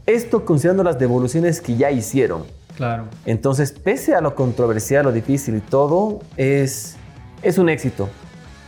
Esto 0.06 0.46
considerando 0.46 0.84
las 0.84 1.00
devoluciones 1.00 1.62
que 1.62 1.76
ya 1.76 1.92
hicieron. 1.92 2.44
Claro. 2.76 3.06
Entonces, 3.26 3.72
pese 3.72 4.16
a 4.16 4.22
lo 4.22 4.36
controversial, 4.36 5.06
lo 5.06 5.12
difícil 5.12 5.58
y 5.58 5.62
todo, 5.62 6.22
es, 6.38 6.96
es 7.42 7.58
un 7.58 7.70
éxito. 7.70 8.10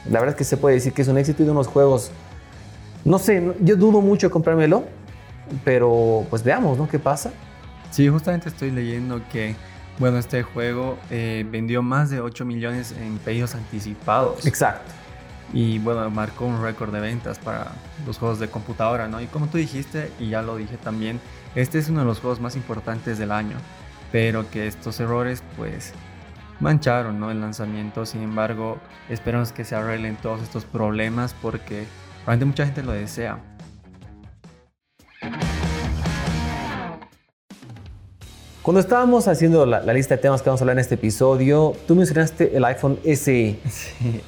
La 0.09 0.19
verdad 0.19 0.35
es 0.35 0.35
que 0.37 0.43
se 0.43 0.57
puede 0.57 0.75
decir 0.75 0.93
que 0.93 1.01
es 1.01 1.07
un 1.07 1.17
éxito 1.17 1.43
y 1.43 1.45
de 1.45 1.51
unos 1.51 1.67
juegos, 1.67 2.11
no 3.03 3.19
sé, 3.19 3.53
yo 3.61 3.75
dudo 3.75 4.01
mucho 4.01 4.29
comprármelo, 4.29 4.83
pero 5.63 6.25
pues 6.29 6.43
veamos, 6.43 6.77
¿no? 6.77 6.87
¿Qué 6.87 6.99
pasa? 6.99 7.31
Sí, 7.91 8.07
justamente 8.07 8.49
estoy 8.49 8.71
leyendo 8.71 9.21
que, 9.31 9.55
bueno, 9.99 10.17
este 10.17 10.43
juego 10.43 10.97
eh, 11.09 11.45
vendió 11.49 11.81
más 11.81 12.09
de 12.09 12.19
8 12.19 12.45
millones 12.45 12.93
en 12.99 13.17
pedidos 13.19 13.55
anticipados. 13.55 14.45
Exacto. 14.45 14.91
Y 15.53 15.79
bueno, 15.79 16.09
marcó 16.09 16.45
un 16.45 16.61
récord 16.61 16.91
de 16.91 16.99
ventas 16.99 17.39
para 17.39 17.71
los 18.05 18.17
juegos 18.17 18.39
de 18.39 18.49
computadora, 18.49 19.07
¿no? 19.07 19.21
Y 19.21 19.27
como 19.27 19.47
tú 19.47 19.57
dijiste, 19.57 20.11
y 20.19 20.29
ya 20.29 20.41
lo 20.41 20.57
dije 20.57 20.77
también, 20.77 21.19
este 21.55 21.79
es 21.79 21.89
uno 21.89 22.01
de 22.01 22.05
los 22.05 22.19
juegos 22.19 22.39
más 22.41 22.55
importantes 22.55 23.17
del 23.17 23.31
año, 23.31 23.55
pero 24.11 24.49
que 24.49 24.67
estos 24.67 24.99
errores, 24.99 25.43
pues, 25.55 25.93
mancharon 26.59 27.19
¿no? 27.19 27.31
el 27.31 27.41
lanzamiento. 27.41 28.05
Sin 28.05 28.21
embargo, 28.21 28.77
esperamos 29.09 29.51
que 29.51 29.63
se 29.65 29.75
arreglen 29.75 30.15
todos 30.15 30.41
estos 30.41 30.65
problemas 30.65 31.35
porque 31.41 31.85
realmente 32.25 32.45
mucha 32.45 32.65
gente 32.65 32.83
lo 32.83 32.91
desea. 32.91 33.39
Cuando 38.65 38.79
estábamos 38.79 39.27
haciendo 39.27 39.63
la, 39.67 39.81
lista 39.93 40.15
de 40.15 40.21
temas 40.23 40.41
que 40.41 40.49
vamos 40.49 40.59
a 40.59 40.63
hablar 40.63 40.77
en 40.77 40.79
este 40.79 40.95
episodio, 40.95 41.73
tú 41.87 41.93
mencionaste 41.93 42.57
el 42.57 42.65
iPhone 42.65 42.97
SE. 43.15 43.59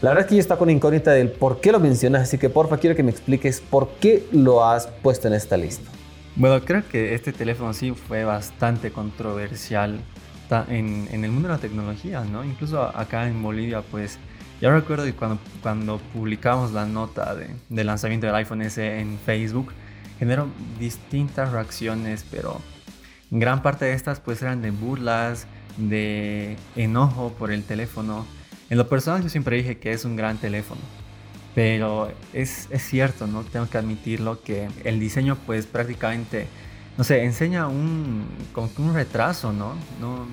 La 0.04 0.10
verdad 0.10 0.26
es 0.26 0.30
que 0.30 0.36
yo 0.36 0.42
estaba 0.42 0.60
con 0.60 0.70
incógnita 0.70 1.10
del 1.10 1.32
por 1.32 1.60
qué 1.60 1.72
lo 1.72 1.80
mencionas, 1.80 2.22
así 2.22 2.38
que 2.38 2.48
porfa 2.48 2.78
quiero 2.78 2.96
que 2.96 3.02
me 3.02 3.10
expliques 3.10 3.62
por 3.62 3.90
qué 4.00 4.28
lo 4.32 4.64
has 4.64 4.86
puesto 4.86 5.28
en 5.28 5.34
esta 5.34 5.58
lista. 5.58 5.90
Bueno, 6.36 6.64
creo 6.64 6.84
que 6.88 7.16
este 7.16 7.34
teléfono 7.34 7.74
sí 7.74 7.94
fue 7.94 8.26
bastante 8.26 8.92
controversial 8.92 10.02
en, 10.50 11.08
en, 11.12 11.24
el 11.24 11.32
mundo 11.32 11.50
de 11.50 11.56
la 11.56 11.60
tecnología, 11.60 12.24
¿no? 12.24 12.44
Incluso 12.44 12.82
acá 12.82 13.28
en 13.28 13.42
Bolivia, 13.42 13.82
pues, 13.82 14.18
ya 14.62 14.72
recuerdo 14.72 15.06
que 15.06 15.14
cuando, 15.14 15.40
cuando 15.62 15.98
publicamos 16.14 16.72
la 16.72 16.86
nota 16.86 17.36
de, 17.36 17.84
lanzamiento 17.84 18.26
del 18.26 18.36
iPhone 18.36 18.62
S 18.64 19.00
en 19.00 19.20
Facebook, 19.20 19.72
generó 20.18 20.48
distintas 20.80 21.52
reacciones, 21.52 22.26
pero 22.32 22.60
gran 23.30 23.62
parte 23.62 23.86
de 23.86 23.94
estas 23.94 24.20
pues 24.20 24.42
eran 24.42 24.62
de 24.62 24.72
burlas, 24.72 25.46
de 25.78 26.56
enojo 26.76 27.34
por 27.38 27.52
el 27.52 27.64
teléfono. 27.64 28.26
En 28.70 28.80
lo 28.80 28.90
personal 28.90 29.22
yo 29.22 29.30
siempre 29.30 29.58
dije 29.58 29.78
que 29.78 29.92
es 29.92 30.06
un 30.06 30.16
gran 30.16 30.38
teléfono, 30.38 30.82
pero 31.54 32.12
es, 32.34 32.68
es 32.72 32.82
cierto, 32.82 33.28
¿no? 33.28 33.44
Tengo 33.44 33.70
que 33.70 33.78
admitirlo 33.78 34.42
que 34.42 34.70
el 34.84 35.00
diseño 35.00 35.38
pues 35.46 35.68
prácticamente 35.68 36.48
no 36.98 37.04
sé, 37.04 37.24
enseña 37.24 37.68
un, 37.68 38.26
como 38.54 38.70
un 38.78 38.94
retraso, 38.94 39.54
¿no? 39.54 39.74
no 40.02 40.26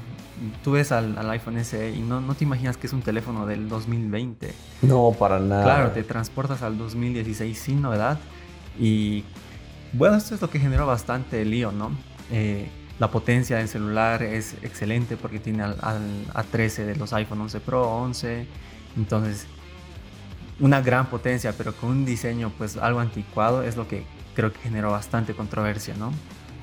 tú 0.63 0.73
ves 0.73 0.93
al, 0.93 1.31
iPhone 1.31 1.63
SE 1.65 1.91
y 1.91 2.01
no, 2.01 2.21
no 2.21 2.35
te 2.35 2.45
imaginas 2.45 2.77
que 2.77 2.87
es 2.87 2.93
un 2.93 3.03
teléfono 3.03 3.47
del 3.47 3.69
2020. 3.69 4.55
No, 4.83 5.13
para 5.13 5.39
nada. 5.39 5.63
Claro, 5.63 5.91
te 5.91 6.03
transportas 6.03 6.63
al 6.63 6.77
2016 6.79 7.59
sin 7.59 7.83
novedad. 7.83 8.19
Y 8.79 9.25
bueno, 9.93 10.17
esto 10.17 10.35
es 10.35 10.41
lo 10.41 10.51
que 10.51 10.59
generó 10.59 10.87
bastante 10.87 11.45
lío, 11.45 11.71
¿no? 11.71 11.93
Eh, 12.31 12.69
la 12.99 13.11
potencia 13.11 13.59
del 13.59 13.69
celular 13.69 14.23
es 14.23 14.55
excelente 14.63 15.17
porque 15.17 15.39
tiene 15.39 15.63
al, 15.63 15.77
A13 15.79 16.85
de 16.85 16.97
los 16.97 17.13
iPhone 17.13 17.41
11 17.43 17.61
Pro, 17.61 17.89
11. 17.89 18.47
Entonces, 18.97 19.47
una 20.61 20.81
gran 20.81 21.07
potencia, 21.07 21.53
pero 21.57 21.75
con 21.75 21.91
un 21.91 22.05
diseño 22.05 22.53
pues 22.57 22.77
algo 22.77 23.01
anticuado 23.01 23.63
es 23.63 23.77
lo 23.77 23.89
que 23.89 24.05
creo 24.35 24.53
que 24.53 24.61
generó 24.61 24.91
bastante 24.91 25.35
controversia, 25.35 25.95
¿no? 25.97 26.13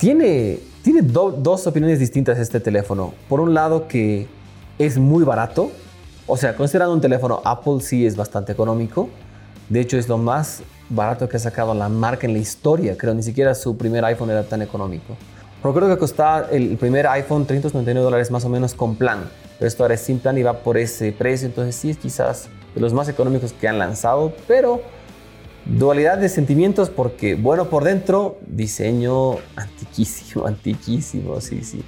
Tiene, 0.01 0.57
tiene 0.81 1.03
dos 1.03 1.67
opiniones 1.67 1.99
distintas 1.99 2.39
este 2.39 2.59
teléfono. 2.59 3.13
Por 3.29 3.39
un 3.39 3.53
lado 3.53 3.87
que 3.87 4.27
es 4.79 4.97
muy 4.97 5.23
barato. 5.23 5.69
O 6.25 6.37
sea, 6.37 6.55
considerando 6.55 6.95
un 6.95 7.01
teléfono 7.01 7.39
Apple 7.45 7.81
sí 7.81 8.03
es 8.07 8.15
bastante 8.15 8.51
económico. 8.51 9.09
De 9.69 9.79
hecho 9.79 9.99
es 9.99 10.09
lo 10.09 10.17
más 10.17 10.63
barato 10.89 11.29
que 11.29 11.37
ha 11.37 11.39
sacado 11.39 11.75
la 11.75 11.87
marca 11.87 12.25
en 12.25 12.33
la 12.33 12.39
historia. 12.39 12.97
Creo 12.97 13.13
ni 13.13 13.21
siquiera 13.21 13.53
su 13.53 13.77
primer 13.77 14.03
iPhone 14.05 14.31
era 14.31 14.41
tan 14.41 14.63
económico. 14.63 15.15
Creo 15.61 15.87
que 15.87 15.97
costaba 15.99 16.47
el 16.49 16.77
primer 16.77 17.05
iPhone 17.05 17.45
399 17.45 18.03
dólares 18.03 18.31
más 18.31 18.43
o 18.43 18.49
menos 18.49 18.73
con 18.73 18.95
plan. 18.95 19.29
Pero 19.59 19.67
esto 19.67 19.83
ahora 19.83 19.93
es 19.93 20.01
sin 20.01 20.17
plan 20.17 20.35
y 20.35 20.41
va 20.41 20.63
por 20.63 20.79
ese 20.79 21.11
precio. 21.11 21.45
Entonces 21.45 21.75
sí 21.75 21.91
es 21.91 21.97
quizás 21.97 22.47
de 22.73 22.81
los 22.81 22.91
más 22.91 23.07
económicos 23.07 23.53
que 23.53 23.67
han 23.67 23.77
lanzado. 23.77 24.33
Pero 24.47 24.81
Dualidad 25.65 26.17
de 26.17 26.27
sentimientos 26.27 26.89
porque, 26.89 27.35
bueno, 27.35 27.69
por 27.69 27.83
dentro, 27.83 28.39
diseño 28.47 29.37
antiquísimo, 29.55 30.47
antiquísimo, 30.47 31.39
sí, 31.39 31.63
sí. 31.63 31.83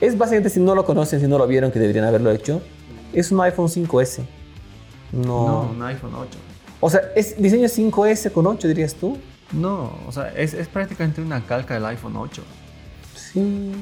Es 0.00 0.16
básicamente, 0.16 0.50
si 0.50 0.60
no 0.60 0.74
lo 0.74 0.84
conocen, 0.84 1.20
si 1.20 1.26
no 1.26 1.38
lo 1.38 1.46
vieron, 1.46 1.72
que 1.72 1.78
deberían 1.78 2.04
haberlo 2.04 2.30
hecho, 2.30 2.60
es 3.12 3.32
un 3.32 3.40
iPhone 3.40 3.68
5S. 3.68 4.24
No, 5.12 5.22
no 5.22 5.70
un 5.70 5.82
iPhone 5.82 6.14
8. 6.14 6.30
O 6.80 6.90
sea, 6.90 7.00
¿es 7.16 7.40
diseño 7.40 7.66
5S 7.66 8.30
con 8.30 8.46
8, 8.46 8.68
dirías 8.68 8.94
tú? 8.94 9.18
No, 9.52 9.98
o 10.06 10.12
sea, 10.12 10.28
es, 10.36 10.54
es 10.54 10.68
prácticamente 10.68 11.20
una 11.22 11.44
calca 11.44 11.74
del 11.74 11.86
iPhone 11.86 12.16
8. 12.16 12.42
Sí. 13.16 13.72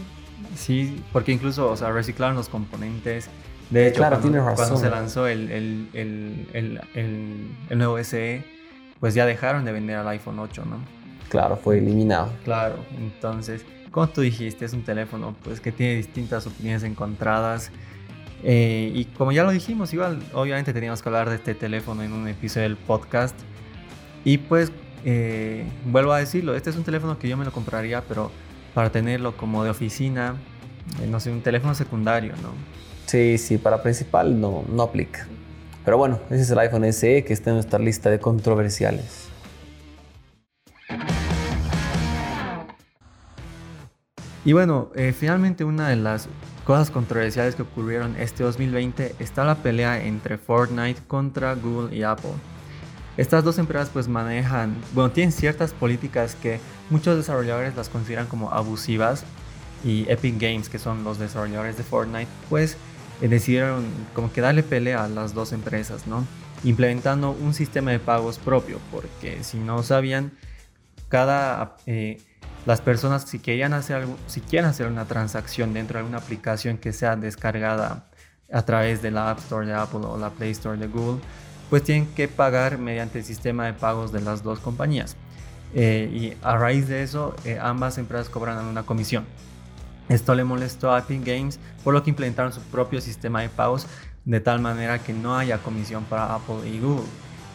Sí, 0.57 1.03
porque 1.13 1.33
incluso, 1.33 1.69
o 1.71 1.77
sea, 1.77 1.91
reciclaron 1.91 2.37
los 2.37 2.49
componentes. 2.49 3.29
De 3.71 3.89
hecho, 3.89 3.99
claro, 3.99 4.21
cuando, 4.21 4.55
cuando 4.55 4.77
se 4.77 4.89
lanzó 4.89 5.27
el, 5.27 5.51
el, 5.51 5.89
el, 5.93 6.81
el 7.69 7.79
nuevo 7.79 8.03
SE, 8.03 8.45
pues 9.01 9.15
ya 9.15 9.27
dejaron 9.27 9.65
de 9.65 9.73
vender 9.73 9.97
al 9.97 10.09
iPhone 10.09 10.39
8, 10.39 10.65
¿no? 10.65 10.79
Claro, 11.29 11.57
fue 11.57 11.79
eliminado. 11.79 12.33
Claro, 12.45 12.77
entonces, 12.99 13.65
como 13.91 14.09
tú 14.09 14.21
dijiste, 14.21 14.65
es 14.65 14.73
un 14.73 14.83
teléfono 14.83 15.35
pues 15.43 15.61
que 15.61 15.73
tiene 15.73 15.97
distintas 15.97 16.47
opiniones 16.47 16.83
encontradas. 16.83 17.71
Eh, 18.43 18.93
y 18.95 19.07
como 19.07 19.33
ya 19.33 19.43
lo 19.43 19.51
dijimos, 19.51 19.93
igual, 19.93 20.23
obviamente 20.33 20.73
teníamos 20.73 21.03
que 21.03 21.09
hablar 21.09 21.29
de 21.31 21.37
este 21.37 21.55
teléfono 21.55 22.03
en 22.03 22.13
un 22.13 22.29
episodio 22.29 22.69
del 22.69 22.77
podcast. 22.77 23.35
Y 24.25 24.39
pues, 24.39 24.73
eh, 25.05 25.65
vuelvo 25.85 26.13
a 26.13 26.19
decirlo, 26.19 26.55
este 26.55 26.71
es 26.71 26.77
un 26.77 26.85
teléfono 26.85 27.19
que 27.19 27.29
yo 27.29 27.37
me 27.37 27.45
lo 27.45 27.53
compraría, 27.53 28.03
pero 28.03 28.31
para 28.75 28.91
tenerlo 28.91 29.37
como 29.37 29.65
de 29.65 29.71
oficina, 29.71 30.37
eh, 31.03 31.07
no 31.07 31.19
sé, 31.19 31.31
un 31.31 31.41
teléfono 31.41 31.75
secundario, 31.75 32.33
¿no? 32.43 32.51
Sí, 33.07 33.39
sí, 33.39 33.57
para 33.57 33.83
principal 33.83 34.39
no, 34.41 34.65
no 34.69 34.83
aplica. 34.83 35.27
Pero 35.87 35.99
bueno, 35.99 36.19
ese 36.31 36.43
es 36.43 36.51
el 36.51 36.59
iPhone 36.59 36.93
SE 36.93 37.23
que 37.23 37.33
está 37.33 37.51
en 37.51 37.57
nuestra 37.57 37.79
lista 37.79 38.11
de 38.11 38.19
controversiales. 38.19 39.29
Y 44.45 44.53
bueno, 44.53 44.91
eh, 44.97 45.15
finalmente 45.17 45.63
una 45.63 45.89
de 45.89 45.95
las 45.95 46.29
cosas 46.65 46.91
controversiales 46.91 47.55
que 47.55 47.63
ocurrieron 47.63 48.17
este 48.17 48.43
2020 48.43 49.15
está 49.21 49.45
la 49.45 49.55
pelea 49.55 50.05
entre 50.05 50.39
Fortnite 50.39 51.03
contra 51.07 51.55
Google 51.55 51.97
y 51.97 52.03
Apple. 52.03 52.35
Estas 53.17 53.45
dos 53.45 53.57
empresas 53.59 53.89
pues 53.93 54.09
manejan, 54.09 54.75
bueno, 54.93 55.13
tienen 55.13 55.31
ciertas 55.31 55.73
políticas 55.73 56.35
que 56.35 56.59
muchos 56.91 57.17
desarrolladores 57.17 57.77
las 57.77 57.91
consideran 57.91 58.27
como 58.27 58.51
abusivas 58.51 59.23
y 59.85 60.05
Epic 60.11 60.41
Games, 60.41 60.69
que 60.69 60.81
son 60.81 61.05
los 61.05 61.21
desarrolladores 61.21 61.77
de 61.77 61.85
Fortnite, 61.85 62.29
pues 62.51 62.77
decidieron 63.21 63.85
como 64.15 64.33
que 64.33 64.41
darle 64.41 64.63
pelea 64.63 65.05
a 65.05 65.09
las 65.09 65.35
dos 65.35 65.53
empresas, 65.53 66.07
¿no? 66.07 66.27
implementando 66.65 67.31
un 67.31 67.55
sistema 67.55 67.91
de 67.91 67.99
pagos 67.99 68.39
propio, 68.39 68.81
porque 68.91 69.43
si 69.45 69.59
no 69.59 69.83
sabían, 69.83 70.33
cada 71.09 71.77
eh, 71.87 72.21
las 72.65 72.81
personas 72.81 73.23
si 73.23 73.39
querían 73.39 73.73
hacer 73.73 73.97
algo, 73.97 74.17
si 74.27 74.41
quieren 74.41 74.69
hacer 74.69 74.89
una 74.89 75.05
transacción 75.05 75.73
dentro 75.73 75.99
de 75.99 76.05
una 76.05 76.19
aplicación 76.19 76.79
que 76.79 76.93
sea 76.93 77.17
descargada 77.17 78.09
a 78.53 78.63
través 78.63 79.03
de 79.03 79.11
la 79.11 79.31
App 79.31 79.39
Store 79.39 79.67
de 79.67 79.75
Apple 79.75 80.01
o 80.03 80.19
la 80.19 80.31
Play 80.31 80.51
Store 80.51 80.77
de 80.77 80.87
Google, 80.89 81.21
pues 81.71 81.83
tienen 81.83 82.07
que 82.15 82.29
pagar 82.29 82.79
mediante 82.79 83.21
el 83.21 83.25
sistema 83.25 83.67
de 83.67 83.73
pagos 83.73 84.13
de 84.13 84.21
las 84.21 84.43
dos 84.43 84.59
compañías. 84.61 85.17
Eh, 85.75 86.11
y 86.13 86.37
a 86.47 86.57
raíz 86.57 86.89
de 86.89 87.03
eso, 87.03 87.35
eh, 87.45 87.59
ambas 87.61 87.99
empresas 87.99 88.29
cobran 88.29 88.65
una 88.65 88.85
comisión. 88.85 89.27
Esto 90.09 90.35
le 90.35 90.45
molestó 90.45 90.93
a 90.93 91.01
Epic 91.01 91.25
Games, 91.25 91.59
por 91.83 91.95
lo 91.95 92.03
que 92.03 92.11
implementaron 92.11 92.53
su 92.53 92.61
propio 92.61 93.01
sistema 93.01 93.43
de 93.43 93.49
pagos 93.49 93.87
de 94.25 94.41
tal 94.41 94.61
manera 94.61 94.99
que 94.99 95.13
no 95.13 95.37
haya 95.37 95.59
comisión 95.59 96.05
para 96.05 96.35
Apple 96.35 96.69
y 96.69 96.81
Google. 96.81 97.07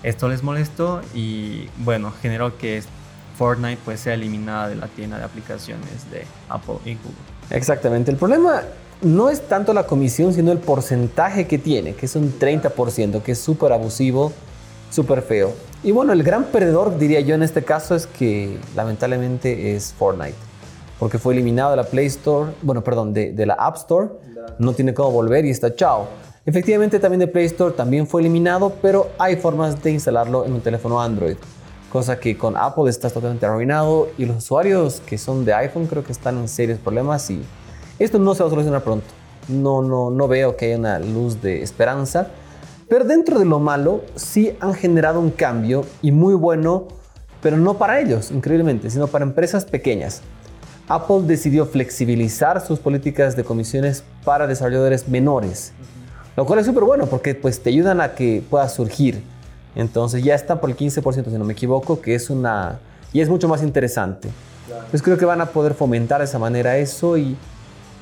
Esto 0.03 0.29
les 0.29 0.41
molestó 0.41 1.01
y 1.13 1.69
bueno, 1.77 2.11
generó 2.21 2.57
que 2.57 2.81
Fortnite 3.37 3.79
pues 3.85 3.99
sea 3.99 4.15
eliminada 4.15 4.69
de 4.69 4.75
la 4.75 4.87
tienda 4.87 5.17
de 5.17 5.25
aplicaciones 5.25 6.09
de 6.11 6.25
Apple 6.49 6.77
y 6.85 6.95
Google. 6.95 7.17
Exactamente, 7.51 8.11
el 8.11 8.17
problema 8.17 8.63
no 9.01 9.29
es 9.29 9.47
tanto 9.47 9.73
la 9.73 9.85
comisión, 9.85 10.33
sino 10.33 10.51
el 10.51 10.59
porcentaje 10.59 11.47
que 11.47 11.57
tiene, 11.57 11.93
que 11.95 12.05
es 12.05 12.15
un 12.15 12.37
30%, 12.37 13.21
que 13.21 13.31
es 13.33 13.39
súper 13.39 13.73
abusivo, 13.73 14.31
súper 14.89 15.21
feo. 15.21 15.53
Y 15.83 15.91
bueno, 15.91 16.13
el 16.13 16.23
gran 16.23 16.45
perdedor, 16.45 16.97
diría 16.97 17.19
yo 17.21 17.35
en 17.35 17.43
este 17.43 17.63
caso, 17.63 17.95
es 17.95 18.05
que 18.05 18.59
lamentablemente 18.75 19.75
es 19.75 19.93
Fortnite, 19.97 20.35
porque 21.01 21.17
fue 21.17 21.33
eliminado 21.33 21.71
de 21.71 21.77
la 21.77 21.83
Play 21.83 22.05
Store, 22.05 22.51
bueno, 22.61 22.83
perdón, 22.83 23.11
de, 23.11 23.33
de 23.33 23.47
la 23.47 23.55
App 23.55 23.75
Store, 23.75 24.09
no 24.59 24.73
tiene 24.73 24.93
cómo 24.93 25.09
volver 25.09 25.45
y 25.45 25.49
está 25.49 25.75
chao. 25.75 26.07
Efectivamente, 26.45 26.99
también 26.99 27.21
de 27.21 27.25
Play 27.25 27.45
Store 27.45 27.73
también 27.73 28.05
fue 28.05 28.21
eliminado, 28.21 28.73
pero 28.83 29.09
hay 29.17 29.37
formas 29.37 29.81
de 29.81 29.89
instalarlo 29.89 30.45
en 30.45 30.53
un 30.53 30.61
teléfono 30.61 31.01
Android, 31.01 31.37
cosa 31.91 32.19
que 32.19 32.37
con 32.37 32.55
Apple 32.55 32.87
está 32.87 33.09
totalmente 33.09 33.47
arruinado 33.47 34.09
y 34.19 34.27
los 34.27 34.37
usuarios 34.37 35.01
que 35.03 35.17
son 35.17 35.43
de 35.43 35.55
iPhone 35.55 35.87
creo 35.87 36.03
que 36.03 36.11
están 36.11 36.37
en 36.37 36.47
serios 36.47 36.77
problemas 36.77 37.27
y 37.31 37.41
esto 37.97 38.19
no 38.19 38.35
se 38.35 38.43
va 38.43 38.47
a 38.47 38.51
solucionar 38.51 38.83
pronto. 38.83 39.07
No, 39.47 39.81
no, 39.81 40.11
no 40.11 40.27
veo 40.27 40.55
que 40.55 40.67
haya 40.67 40.77
una 40.77 40.99
luz 40.99 41.41
de 41.41 41.63
esperanza. 41.63 42.27
Pero 42.87 43.05
dentro 43.05 43.39
de 43.39 43.45
lo 43.45 43.59
malo, 43.59 44.01
sí 44.13 44.55
han 44.59 44.75
generado 44.75 45.19
un 45.19 45.31
cambio 45.31 45.83
y 46.03 46.11
muy 46.11 46.35
bueno, 46.35 46.89
pero 47.41 47.57
no 47.57 47.79
para 47.79 47.99
ellos, 47.99 48.29
increíblemente, 48.29 48.91
sino 48.91 49.07
para 49.07 49.25
empresas 49.25 49.65
pequeñas. 49.65 50.21
Apple 50.93 51.21
decidió 51.23 51.65
flexibilizar 51.65 52.59
sus 52.59 52.77
políticas 52.77 53.37
de 53.37 53.45
comisiones 53.45 54.03
para 54.25 54.45
desarrolladores 54.45 55.07
menores, 55.07 55.71
lo 56.35 56.45
cual 56.45 56.59
es 56.59 56.65
súper 56.65 56.83
bueno 56.83 57.05
porque 57.05 57.33
pues, 57.33 57.63
te 57.63 57.69
ayudan 57.69 58.01
a 58.01 58.13
que 58.13 58.43
pueda 58.49 58.67
surgir. 58.67 59.23
Entonces 59.73 60.21
ya 60.21 60.35
está 60.35 60.59
por 60.59 60.69
el 60.69 60.75
15%, 60.75 61.23
si 61.31 61.37
no 61.37 61.45
me 61.45 61.53
equivoco, 61.53 62.01
que 62.01 62.13
es 62.13 62.29
una... 62.29 62.79
y 63.13 63.21
es 63.21 63.29
mucho 63.29 63.47
más 63.47 63.63
interesante. 63.63 64.27
Pues 64.89 65.01
creo 65.01 65.17
que 65.17 65.23
van 65.23 65.39
a 65.39 65.45
poder 65.45 65.75
fomentar 65.75 66.19
de 66.19 66.25
esa 66.25 66.39
manera 66.39 66.77
eso 66.77 67.17
y 67.17 67.37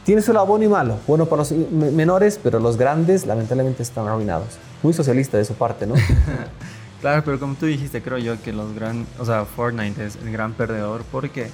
tiene 0.03 0.23
su 0.23 0.33
lado 0.33 0.47
bueno 0.47 0.65
y 0.65 0.67
malo. 0.67 0.97
Bueno 1.05 1.27
para 1.27 1.43
los 1.43 1.51
menores, 1.51 2.39
pero 2.41 2.59
los 2.59 2.75
grandes 2.75 3.27
lamentablemente 3.27 3.83
están 3.83 4.07
arruinados. 4.07 4.57
Muy 4.81 4.93
socialista 4.93 5.37
de 5.37 5.45
su 5.45 5.53
parte, 5.53 5.85
¿no? 5.85 5.93
claro, 7.01 7.21
pero 7.23 7.39
como 7.39 7.53
tú 7.53 7.67
dijiste, 7.67 8.01
creo 8.01 8.17
yo 8.17 8.41
que 8.41 8.51
los 8.51 8.73
gran, 8.73 9.05
o 9.19 9.25
sea, 9.25 9.45
Fortnite 9.45 10.03
es 10.03 10.15
el 10.15 10.31
gran 10.31 10.53
perdedor 10.53 11.03
porque 11.11 11.51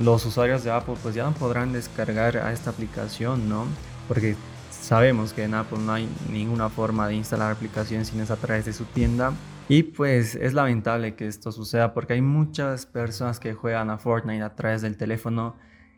los 0.00 0.24
usuarios 0.26 0.64
de 0.64 0.70
Apple 0.70 0.94
pues 1.02 1.14
ya 1.14 1.24
no 1.24 1.32
podrán 1.32 1.72
descargar 1.72 2.36
a 2.36 2.52
esta 2.52 2.70
aplicación, 2.70 3.48
¿no? 3.48 3.66
Porque 4.08 4.36
sabemos 4.70 5.32
que 5.32 5.44
en 5.44 5.54
Apple 5.54 5.78
no 5.78 5.92
hay 5.92 6.08
ninguna 6.30 6.68
forma 6.68 7.08
de 7.08 7.14
instalar 7.14 7.52
aplicaciones 7.52 8.08
sin 8.08 8.20
es 8.20 8.30
a 8.30 8.36
través 8.36 8.64
de 8.64 8.72
su 8.72 8.84
tienda. 8.84 9.32
Y 9.68 9.82
pues 9.82 10.34
es 10.34 10.52
lamentable 10.52 11.14
que 11.14 11.26
esto 11.26 11.50
suceda 11.50 11.94
porque 11.94 12.14
hay 12.14 12.20
muchas 12.20 12.84
personas 12.84 13.40
que 13.40 13.54
juegan 13.54 13.88
a 13.88 13.98
Fortnite 13.98 14.42
a 14.42 14.54
través 14.54 14.82
del 14.82 14.96
teléfono 14.96 15.54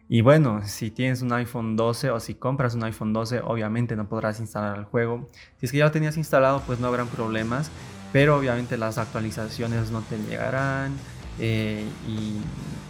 y 0.08 0.20
bueno, 0.20 0.60
si 0.64 0.92
tienes 0.92 1.22
un 1.22 1.32
iPhone 1.32 1.76
12 1.76 2.10
o 2.10 2.20
si 2.20 2.34
compras 2.34 2.76
un 2.76 2.84
iPhone 2.84 3.12
12, 3.12 3.40
obviamente 3.40 3.96
no 3.96 4.08
podrás 4.08 4.38
instalar 4.38 4.78
el 4.78 4.84
juego. 4.84 5.28
Si 5.58 5.66
es 5.66 5.72
que 5.72 5.78
ya 5.78 5.86
lo 5.86 5.90
tenías 5.90 6.16
instalado, 6.16 6.62
pues 6.64 6.78
no 6.78 6.86
habrán 6.86 7.08
problemas, 7.08 7.72
pero 8.12 8.36
obviamente 8.36 8.76
las 8.76 8.98
actualizaciones 8.98 9.90
no 9.90 10.02
te 10.02 10.16
llegarán. 10.18 10.92
Eh, 11.38 11.84
y 12.08 12.36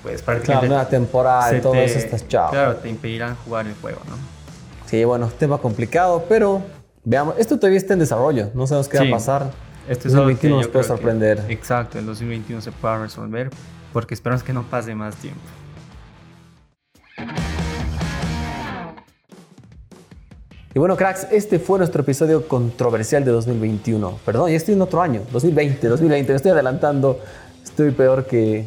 pues 0.03 0.23
para 0.23 0.41
claro, 0.41 0.67
nueva 0.67 0.89
temporada, 0.89 1.61
todo 1.61 1.75
eso 1.75 1.99
estás 1.99 2.27
chao. 2.29 2.51
Claro, 2.51 2.77
te 2.77 2.89
impedirán 2.89 3.37
jugar 3.45 3.67
el 3.67 3.75
juego, 3.75 4.01
¿no? 4.09 4.17
Sí, 4.87 5.05
bueno, 5.05 5.29
tema 5.37 5.59
complicado, 5.59 6.25
pero 6.29 6.63
veamos, 7.05 7.35
esto 7.39 7.57
todavía 7.57 7.79
está 7.79 7.95
en 7.95 7.99
desarrollo, 7.99 8.51
no 8.55 8.67
sabemos 8.67 8.89
qué 8.89 8.99
va 8.99 9.07
a 9.07 9.11
pasar. 9.11 9.51
Este 9.89 10.09
es 10.09 10.15
2021 10.15 10.57
nos 10.57 10.69
puede 10.69 10.85
sorprender. 10.85 11.45
exacto, 11.49 11.99
el 11.99 12.07
2021 12.07 12.61
se 12.61 12.73
pueda 12.73 12.99
resolver 12.99 13.51
porque 13.93 14.15
esperamos 14.15 14.43
que 14.43 14.53
no 14.53 14.63
pase 14.65 14.95
más 14.95 15.17
tiempo. 15.17 15.41
Y 20.77 20.79
bueno, 20.79 20.95
cracks, 20.95 21.27
este 21.31 21.59
fue 21.59 21.79
nuestro 21.79 22.03
episodio 22.03 22.47
controversial 22.47 23.25
de 23.25 23.31
2021. 23.31 24.19
Perdón, 24.27 24.51
ya 24.51 24.57
estoy 24.59 24.75
en 24.75 24.83
otro 24.83 25.01
año, 25.01 25.23
2020, 25.33 25.89
2020. 25.89 26.33
Me 26.33 26.37
estoy 26.37 26.51
adelantando. 26.51 27.19
Estoy 27.77 27.91
peor 27.91 28.25
que, 28.25 28.65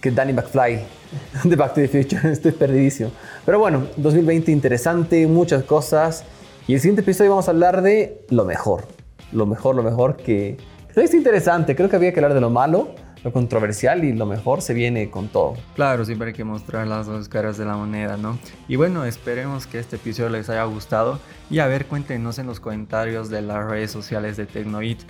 que 0.00 0.10
Danny 0.10 0.32
McFly 0.32 0.80
de 1.44 1.56
Back 1.56 1.74
to 1.74 1.82
the 1.82 1.88
Future. 1.88 2.32
Estoy 2.32 2.52
perdidísimo. 2.52 3.10
Pero 3.44 3.58
bueno, 3.58 3.86
2020 3.98 4.50
interesante, 4.50 5.26
muchas 5.26 5.62
cosas. 5.64 6.24
Y 6.66 6.72
el 6.72 6.80
siguiente 6.80 7.02
episodio 7.02 7.32
vamos 7.32 7.48
a 7.48 7.50
hablar 7.50 7.82
de 7.82 8.24
lo 8.30 8.46
mejor. 8.46 8.88
Lo 9.30 9.44
mejor, 9.44 9.76
lo 9.76 9.82
mejor 9.82 10.16
que... 10.16 10.56
Es 10.94 11.12
interesante. 11.12 11.76
Creo 11.76 11.90
que 11.90 11.96
había 11.96 12.14
que 12.14 12.20
hablar 12.20 12.32
de 12.32 12.40
lo 12.40 12.48
malo 12.48 12.94
lo 13.24 13.32
controversial 13.32 14.04
y 14.04 14.12
lo 14.12 14.24
mejor 14.24 14.62
se 14.62 14.72
viene 14.72 15.10
con 15.10 15.28
todo. 15.28 15.54
Claro, 15.74 16.04
siempre 16.06 16.28
hay 16.28 16.32
que 16.32 16.44
mostrar 16.44 16.86
las 16.86 17.06
dos 17.06 17.28
caras 17.28 17.58
de 17.58 17.66
la 17.66 17.76
moneda, 17.76 18.16
¿no? 18.16 18.38
Y 18.68 18.76
bueno, 18.76 19.04
esperemos 19.04 19.66
que 19.66 19.80
este 19.80 19.96
episodio 19.96 20.30
les 20.30 20.48
haya 20.48 20.64
gustado 20.64 21.18
y 21.50 21.58
a 21.58 21.66
ver, 21.66 21.86
cuéntenos 21.86 22.38
en 22.38 22.46
los 22.46 22.60
comentarios 22.60 23.28
de 23.28 23.42
las 23.42 23.68
redes 23.68 23.90
sociales 23.90 24.36
de 24.36 24.46
Tecnoit 24.46 25.00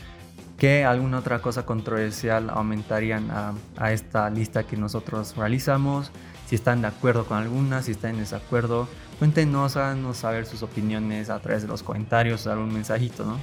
qué 0.59 0.85
alguna 0.85 1.19
otra 1.19 1.41
cosa 1.41 1.65
controversial 1.65 2.51
aumentarían 2.51 3.31
a, 3.31 3.55
a 3.77 3.93
esta 3.93 4.29
lista 4.31 4.65
que 4.65 4.77
nosotros 4.77 5.37
realizamos, 5.37 6.11
si 6.49 6.55
están 6.55 6.83
de 6.83 6.89
acuerdo 6.89 7.25
con 7.27 7.39
alguna, 7.39 7.83
si 7.83 7.93
están 7.93 8.13
en 8.13 8.21
desacuerdo, 8.21 8.89
cuéntenos, 9.19 9.77
háganos 9.77 10.19
saber 10.19 10.47
sus 10.47 10.63
opiniones 10.63 11.31
a 11.31 11.39
través 11.41 11.63
de 11.63 11.69
los 11.69 11.83
comentarios, 11.83 12.47
algún 12.47 12.73
mensajito, 12.73 13.25
¿no? 13.25 13.39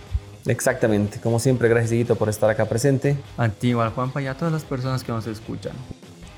Exactamente. 0.46 1.20
Como 1.20 1.40
siempre, 1.40 1.70
gracias, 1.70 1.94
Higuito, 1.94 2.16
por 2.16 2.30
estar 2.30 2.50
acá 2.50 2.66
presente. 2.66 3.18
A 3.38 3.50
ti, 3.50 3.70
igual, 3.70 3.92
Juanpa, 3.92 4.22
y 4.22 4.28
a 4.28 4.36
todas 4.36 4.52
las 4.52 4.64
personas 4.64 5.04
que 5.04 5.12
nos 5.12 5.26
escuchan. 5.28 5.74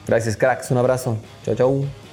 Gracias, 0.08 0.38
cracks. 0.38 0.70
Un 0.72 0.78
abrazo. 0.78 1.18
Chao, 1.44 1.56
chao. 1.56 2.05